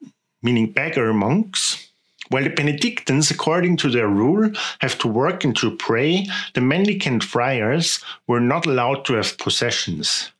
meaning 0.42 0.72
beggar 0.72 1.14
monks, 1.14 1.83
while 2.28 2.44
the 2.44 2.50
Benedictines, 2.50 3.30
according 3.30 3.76
to 3.78 3.90
their 3.90 4.08
rule, 4.08 4.50
have 4.80 4.98
to 4.98 5.08
work 5.08 5.44
and 5.44 5.56
to 5.56 5.76
pray, 5.76 6.26
the 6.54 6.60
mendicant 6.60 7.22
friars 7.22 8.00
were 8.26 8.40
not 8.40 8.66
allowed 8.66 9.04
to 9.06 9.14
have 9.14 9.38
possessions. 9.38 10.30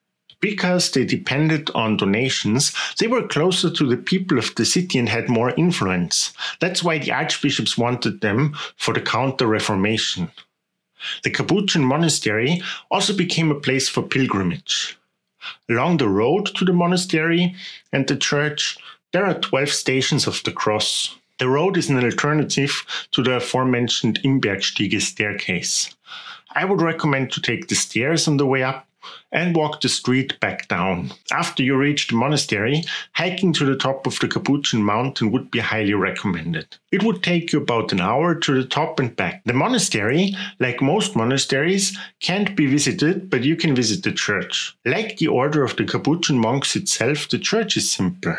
Because 0.41 0.91
they 0.91 1.05
depended 1.05 1.71
on 1.75 1.97
donations, 1.97 2.75
they 2.99 3.07
were 3.07 3.27
closer 3.27 3.71
to 3.71 3.87
the 3.87 3.97
people 3.97 4.39
of 4.39 4.55
the 4.55 4.65
city 4.67 4.99
and 4.99 5.09
had 5.09 5.29
more 5.29 5.55
influence. 5.57 6.35
That's 6.61 6.83
why 6.83 6.99
the 6.99 7.13
archbishops 7.13 7.79
wanted 7.79 8.21
them 8.21 8.55
for 8.77 8.93
the 8.93 9.01
Counter 9.01 9.47
Reformation. 9.47 10.31
The 11.23 11.31
Capuchin 11.31 11.85
monastery 11.85 12.63
also 12.91 13.15
became 13.15 13.51
a 13.51 13.61
place 13.61 13.89
for 13.89 14.03
pilgrimage. 14.03 14.99
Along 15.69 15.99
the 15.99 16.09
road 16.09 16.47
to 16.57 16.65
the 16.65 16.73
monastery 16.73 17.55
and 17.93 18.07
the 18.07 18.17
church, 18.17 18.79
there 19.13 19.25
are 19.25 19.39
12 19.39 19.69
stations 19.69 20.27
of 20.27 20.43
the 20.45 20.53
cross. 20.53 21.17
The 21.39 21.49
road 21.49 21.77
is 21.77 21.91
an 21.91 22.03
alternative 22.03 22.85
to 23.13 23.23
the 23.23 23.37
aforementioned 23.37 24.21
Imbergstiege 24.23 25.01
staircase. 25.01 25.95
I 26.53 26.65
would 26.65 26.81
recommend 26.81 27.33
to 27.33 27.41
take 27.41 27.67
the 27.67 27.75
stairs 27.75 28.29
on 28.29 28.37
the 28.37 28.47
way 28.47 28.63
up 28.63 28.87
and 29.33 29.57
walk 29.57 29.81
the 29.81 29.89
street 29.89 30.39
back 30.41 30.69
down. 30.69 31.11
After 31.33 31.63
you 31.63 31.77
reach 31.77 32.07
the 32.07 32.15
monastery, 32.15 32.85
hiking 33.13 33.53
to 33.55 33.65
the 33.65 33.77
top 33.77 34.07
of 34.07 34.19
the 34.21 34.29
Capuchin 34.29 34.83
mountain 34.83 35.33
would 35.33 35.51
be 35.51 35.59
highly 35.59 35.95
recommended. 35.95 36.77
It 36.93 37.03
would 37.03 37.23
take 37.23 37.53
you 37.53 37.61
about 37.61 37.93
an 37.93 38.01
hour 38.01 38.35
to 38.35 38.55
the 38.55 38.67
top 38.67 39.01
and 39.01 39.15
back. 39.15 39.43
The 39.45 39.53
monastery, 39.53 40.37
like 40.61 40.81
most 40.81 41.17
monasteries, 41.17 41.99
can't 42.21 42.57
be 42.57 42.67
visited, 42.67 43.29
but 43.29 43.43
you 43.43 43.57
can 43.57 43.75
visit 43.75 44.05
the 44.05 44.13
church. 44.13 44.77
Like 44.85 45.19
the 45.19 45.29
order 45.29 45.65
of 45.65 45.77
the 45.77 45.85
Capuchin 45.85 46.39
monks 46.39 46.77
itself, 46.77 47.29
the 47.29 47.39
church 47.39 47.77
is 47.77 47.91
simple. 47.91 48.37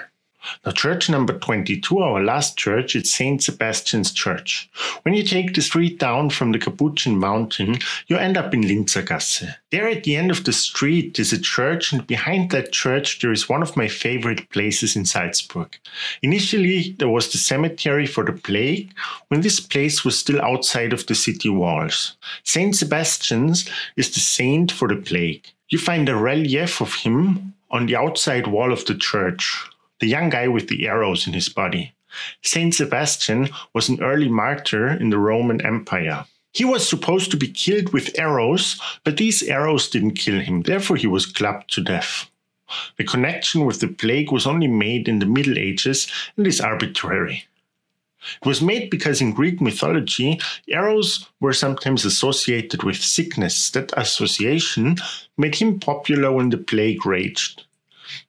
Now, 0.66 0.72
church 0.72 1.10
number 1.10 1.38
22, 1.38 2.00
our 2.00 2.24
last 2.24 2.58
church, 2.58 2.96
is 2.96 3.12
St. 3.12 3.42
Sebastian's 3.42 4.12
Church. 4.12 4.70
When 5.04 5.14
you 5.14 5.24
take 5.24 5.54
the 5.54 5.62
street 5.62 6.00
down 6.00 6.30
from 6.30 6.52
the 6.52 6.60
Capuchin 6.60 7.18
Mountain, 7.18 7.80
you 8.08 8.18
end 8.18 8.38
up 8.38 8.54
in 8.54 8.62
Linzergasse. 8.62 9.56
There 9.72 9.88
at 9.88 10.04
the 10.04 10.16
end 10.16 10.32
of 10.32 10.44
the 10.44 10.54
street 10.54 11.20
is 11.20 11.34
a 11.34 11.40
church, 11.40 11.92
and 11.92 12.08
behind 12.08 12.52
that 12.52 12.72
church, 12.72 13.20
there 13.20 13.32
is 13.32 13.50
one 13.50 13.62
of 13.62 13.78
my 13.78 13.88
favorite 13.88 14.50
places 14.50 14.96
in 14.96 15.06
Salzburg. 15.06 15.78
Initially, 16.22 16.96
there 16.98 17.10
was 17.10 17.32
the 17.32 17.38
cemetery 17.38 18.06
for 18.06 18.24
the 18.24 18.34
plague, 18.34 18.94
when 19.28 19.42
this 19.42 19.60
place 19.60 20.06
was 20.06 20.18
still 20.18 20.42
outside 20.42 20.94
of 20.94 21.06
the 21.08 21.16
city 21.16 21.50
walls. 21.50 22.18
St. 22.44 22.76
Sebastian's 22.76 23.70
is 23.96 24.14
the 24.14 24.20
saint 24.20 24.72
for 24.72 24.88
the 24.88 24.96
plague. 24.96 25.48
You 25.70 25.80
find 25.80 26.08
a 26.08 26.16
relief 26.16 26.82
of 26.82 26.94
him 26.94 27.54
on 27.72 27.88
the 27.88 27.96
outside 27.96 28.48
wall 28.48 28.72
of 28.72 28.86
the 28.86 28.96
church 28.96 29.66
the 30.00 30.08
young 30.08 30.30
guy 30.30 30.48
with 30.48 30.68
the 30.68 30.88
arrows 30.88 31.28
in 31.28 31.34
his 31.34 31.50
body. 31.50 31.94
Saint 32.42 32.74
Sebastian 32.74 33.50
was 33.74 33.90
an 33.90 34.02
early 34.02 34.30
martyr 34.30 34.88
in 34.88 35.10
the 35.10 35.18
Roman 35.18 35.66
Empire. 35.66 36.26
He 36.54 36.64
was 36.64 36.88
supposed 36.88 37.32
to 37.32 37.38
be 37.38 37.50
killed 37.50 37.92
with 37.92 38.18
arrows, 38.18 38.80
but 39.04 39.18
these 39.18 39.44
arrows 39.44 39.90
didn't 39.90 40.14
kill 40.14 40.40
him, 40.40 40.62
therefore, 40.62 40.96
he 40.96 41.08
was 41.08 41.26
clubbed 41.26 41.74
to 41.74 41.84
death. 41.84 42.30
The 42.98 43.04
connection 43.04 43.66
with 43.66 43.80
the 43.80 43.90
plague 43.90 44.32
was 44.32 44.48
only 44.48 44.68
made 44.68 45.08
in 45.08 45.20
the 45.20 45.26
Middle 45.26 45.58
Ages 45.58 46.08
and 46.38 46.48
is 46.48 46.62
arbitrary. 46.62 47.46
It 48.42 48.48
was 48.48 48.62
made 48.62 48.90
because 48.90 49.22
in 49.22 49.34
Greek 49.34 49.62
mythology, 49.62 50.40
arrows 50.68 51.28
were 51.40 51.54
sometimes 51.54 52.06
associated 52.06 52.84
with 52.84 52.98
sickness. 52.98 53.70
That 53.72 53.94
association 53.98 54.98
made 55.38 55.56
him 55.56 55.80
popular 55.80 56.32
when 56.32 56.50
the 56.50 56.58
plague 56.58 57.06
raged. 57.06 57.65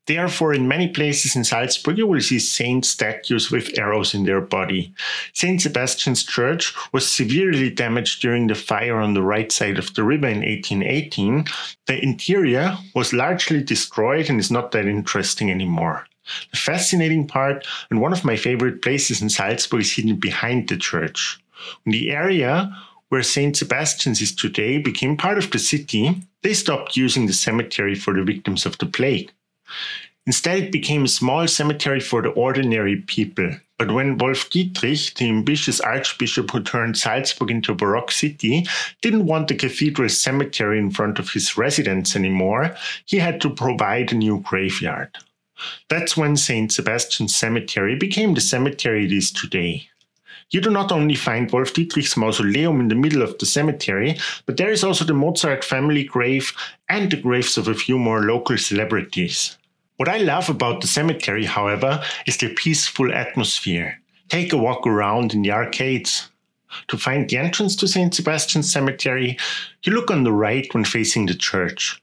Therefore, 0.07 0.55
in 0.55 0.69
many 0.69 0.89
places 0.89 1.35
in 1.35 1.45
Salzburg, 1.45 1.99
you 1.99 2.07
will 2.07 2.21
see 2.21 2.39
saint 2.39 2.85
statues 2.85 3.51
with 3.51 3.79
arrows 3.79 4.15
in 4.15 4.25
their 4.25 4.41
body. 4.41 4.95
St. 5.33 5.61
Sebastian's 5.61 6.25
Church 6.25 6.73
was 6.93 7.11
severely 7.11 7.71
damaged 7.71 8.23
during 8.23 8.47
the 8.47 8.55
fire 8.55 8.99
on 9.01 9.15
the 9.15 9.23
right 9.23 9.51
side 9.51 9.79
of 9.79 9.95
the 9.95 10.05
river 10.05 10.29
in 10.29 10.39
1818. 10.39 11.47
The 11.87 12.03
interior 12.03 12.77
was 12.95 13.13
largely 13.13 13.63
destroyed 13.63 14.31
and 14.31 14.39
is 14.39 14.51
not 14.51 14.73
that 14.73 14.87
interesting 14.87 15.51
anymore. 15.51 16.07
The 16.51 16.57
fascinating 16.57 17.27
part 17.27 17.67
and 17.91 18.01
one 18.01 18.13
of 18.13 18.25
my 18.25 18.37
favorite 18.37 18.83
places 18.83 19.23
in 19.23 19.31
Salzburg 19.31 19.83
is 19.83 19.93
hidden 19.93 20.17
behind 20.17 20.69
the 20.69 20.77
church. 20.77 21.41
In 21.85 21.93
the 21.93 22.11
area 22.11 22.77
where 23.09 23.23
St. 23.23 23.57
Sebastian's 23.57 24.21
is 24.21 24.35
today 24.35 24.79
became 24.79 25.17
part 25.17 25.39
of 25.39 25.51
the 25.51 25.59
city, 25.59 26.23
they 26.43 26.55
stopped 26.55 26.97
using 26.97 27.27
the 27.27 27.33
cemetery 27.33 27.95
for 27.95 28.13
the 28.15 28.25
victims 28.25 28.67
of 28.67 28.79
the 28.79 28.87
plague. 28.87 29.33
Instead, 30.27 30.59
it 30.59 30.73
became 30.73 31.05
a 31.05 31.09
small 31.09 31.47
cemetery 31.47 32.01
for 32.01 32.21
the 32.21 32.31
ordinary 32.31 32.97
people. 32.97 33.51
But 33.79 33.93
when 33.93 34.19
Wolf 34.19 34.51
Dietrich, 34.51 35.15
the 35.15 35.29
ambitious 35.29 35.81
archbishop 35.81 36.51
who 36.51 36.63
turned 36.63 36.97
Salzburg 36.97 37.51
into 37.51 37.73
a 37.73 37.75
Baroque 37.75 38.11
city, 38.11 38.67
didn't 39.03 39.27
want 39.27 39.49
the 39.49 39.55
cathedral 39.55 40.09
cemetery 40.09 40.79
in 40.79 40.91
front 40.91 41.19
of 41.19 41.31
his 41.31 41.57
residence 41.57 42.17
anymore, 42.17 42.75
he 43.05 43.19
had 43.19 43.41
to 43.43 43.51
provide 43.51 44.13
a 44.13 44.17
new 44.17 44.41
graveyard. 44.41 45.17
That's 45.89 46.17
when 46.17 46.37
St. 46.37 46.73
Sebastian's 46.73 47.35
Cemetery 47.35 47.97
became 47.97 48.35
the 48.35 48.41
cemetery 48.41 49.07
it 49.07 49.13
is 49.13 49.31
today. 49.31 49.89
You 50.51 50.61
do 50.61 50.71
not 50.71 50.93
only 50.93 51.17
find 51.17 51.51
Wolf 51.51 51.75
Dietrich's 51.75 52.17
mausoleum 52.17 52.79
in 52.81 52.87
the 52.87 52.95
middle 52.95 53.23
of 53.23 53.37
the 53.39 53.47
cemetery, 53.47 54.17
but 54.47 54.57
there 54.57 54.71
is 54.71 54.85
also 54.85 55.05
the 55.05 55.13
Mozart 55.13 55.65
family 55.65 56.05
grave 56.05 56.53
and 56.89 57.11
the 57.11 57.17
graves 57.17 57.59
of 57.59 57.67
a 57.67 57.75
few 57.75 57.99
more 57.99 58.23
local 58.23 58.57
celebrities. 58.57 59.59
What 59.97 60.09
I 60.09 60.19
love 60.19 60.49
about 60.49 60.83
the 60.83 60.87
cemetery, 60.87 61.47
however, 61.47 62.01
is 62.27 62.37
the 62.37 62.55
peaceful 62.55 63.13
atmosphere. 63.13 64.01
Take 64.29 64.53
a 64.53 64.57
walk 64.57 64.87
around 64.87 65.35
in 65.35 65.43
the 65.43 65.51
arcades. 65.51 66.31
To 66.89 66.97
find 66.97 67.29
the 67.29 67.39
entrance 67.39 67.75
to 67.77 67.89
St. 67.89 68.15
Sebastian's 68.15 68.71
Cemetery, 68.71 69.37
you 69.83 69.93
look 69.93 70.11
on 70.11 70.23
the 70.23 70.33
right 70.33 70.73
when 70.75 70.85
facing 70.85 71.27
the 71.27 71.35
church. 71.35 72.01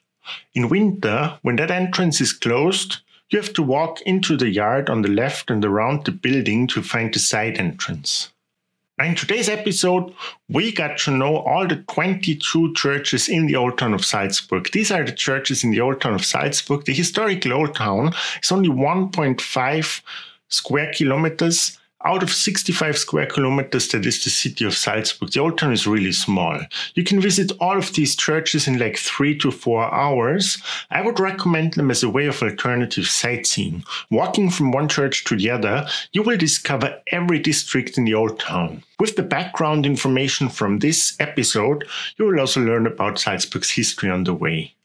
In 0.54 0.68
winter, 0.68 1.38
when 1.44 1.56
that 1.58 1.72
entrance 1.72 2.20
is 2.20 2.34
closed, 2.34 2.98
you 3.30 3.40
have 3.40 3.54
to 3.54 3.64
walk 3.64 4.02
into 4.02 4.36
the 4.36 4.50
yard 4.50 4.90
on 4.90 5.02
the 5.02 5.10
left 5.10 5.50
and 5.50 5.64
around 5.64 6.06
the 6.06 6.12
building 6.12 6.68
to 6.68 6.84
find 6.84 7.14
the 7.14 7.20
side 7.20 7.58
entrance. 7.58 8.33
In 9.02 9.16
today's 9.16 9.50
episode, 9.50 10.14
we 10.50 10.72
got 10.72 11.00
to 11.00 11.12
know 11.12 11.38
all 11.38 11.68
the 11.68 11.78
22 11.78 12.76
churches 12.76 13.28
in 13.28 13.48
the 13.48 13.56
old 13.56 13.80
town 13.80 13.96
of 13.96 14.06
Salzburg. 14.06 14.70
These 14.72 14.92
are 14.92 15.04
the 15.04 15.12
churches 15.12 15.64
in 15.64 15.72
the 15.72 15.82
old 15.82 16.00
town 16.00 16.14
of 16.14 16.24
Salzburg. 16.24 16.86
The 16.86 16.94
historical 16.94 17.54
old 17.54 17.74
town 17.74 18.14
is 18.44 18.52
only 18.52 18.70
1.5 18.70 20.02
square 20.48 20.94
kilometers 20.94 21.80
out 22.06 22.24
of 22.24 22.32
65 22.32 22.98
square 22.98 23.26
kilometers, 23.26 23.88
that 23.90 24.06
is 24.06 24.24
the 24.24 24.30
city 24.30 24.66
of 24.66 24.76
Salzburg. 24.76 25.32
The 25.32 25.40
old 25.40 25.58
town 25.58 25.74
is 25.74 25.88
really 25.88 26.12
small. 26.12 26.60
You 26.96 27.04
can 27.04 27.22
visit 27.22 27.52
all 27.60 27.78
of 27.78 27.94
these 27.94 28.16
churches 28.16 28.68
in 28.68 28.78
like 28.78 28.98
three 28.98 29.38
to 29.40 29.52
four 29.52 29.94
hours. 29.94 30.62
I 30.92 31.02
would 31.02 31.20
recommend 31.20 31.74
them 31.74 31.92
as 31.92 32.04
a 32.04 32.10
way 32.10 32.26
of 32.26 32.42
alternative 32.42 33.08
sightseeing. 33.08 33.84
Walking 34.10 34.50
from 34.50 34.72
one 34.72 34.90
church 34.90 35.24
to 35.26 35.38
the 35.38 35.50
other, 35.50 35.88
you 36.12 36.24
will 36.24 36.38
discover 36.38 37.02
every 37.08 37.40
district 37.40 37.98
in 37.98 38.06
the 38.06 38.14
old 38.14 38.40
town. 38.40 38.84
With 39.00 39.16
the 39.16 39.24
background 39.24 39.86
information 39.86 40.50
from 40.50 40.80
this 40.80 41.16
episode, 41.20 41.88
you 42.18 42.26
will 42.26 42.40
also 42.40 42.62
learn 42.62 42.86
about 42.88 43.20
Salzburg's 43.20 43.72
history 43.72 44.10
on 44.10 44.24
the 44.24 44.34
way. 44.34 44.76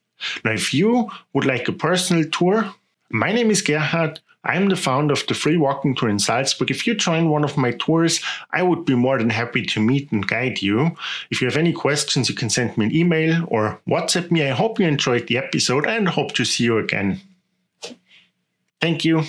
Now, 0.45 0.53
if 0.53 0.75
you 0.75 1.11
would 1.33 1.45
like 1.45 1.69
a 1.69 1.73
personal 1.73 2.29
tour, 2.31 2.75
my 3.11 3.33
name 3.33 3.51
is 3.51 3.63
Gerhard. 3.63 4.21
I'm 4.45 4.69
the 4.69 4.77
founder 4.77 5.13
of 5.13 5.27
the 5.27 5.35
free 5.35 5.57
walking 5.57 5.95
tour 5.95 6.09
in 6.09 6.19
Salzburg. 6.19 6.71
If 6.71 6.87
you 6.87 6.95
join 6.95 7.29
one 7.29 7.45
of 7.45 7.57
my 7.57 7.73
tours, 7.73 8.23
I 8.53 8.63
would 8.63 8.85
be 8.85 8.95
more 8.95 9.19
than 9.19 9.31
happy 9.31 9.63
to 9.67 9.81
meet 9.81 10.11
and 10.13 10.27
guide 10.27 10.63
you. 10.63 10.93
If 11.31 11.41
you 11.41 11.49
have 11.49 11.57
any 11.57 11.73
questions, 11.73 12.29
you 12.29 12.35
can 12.35 12.49
send 12.49 12.79
me 12.79 12.87
an 12.87 12.95
email 12.95 13.45
or 13.49 13.81
WhatsApp 13.89 14.31
me. 14.31 14.47
I 14.47 14.51
hope 14.51 14.79
you 14.79 14.87
enjoyed 14.87 15.27
the 15.27 15.39
episode 15.39 15.87
and 15.87 16.09
hope 16.09 16.33
to 16.35 16.45
see 16.45 16.65
you 16.65 16.79
again. 16.79 17.21
Thank 18.81 19.05
you 19.05 19.25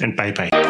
and 0.00 0.16
bye 0.16 0.32
bye. 0.32 0.65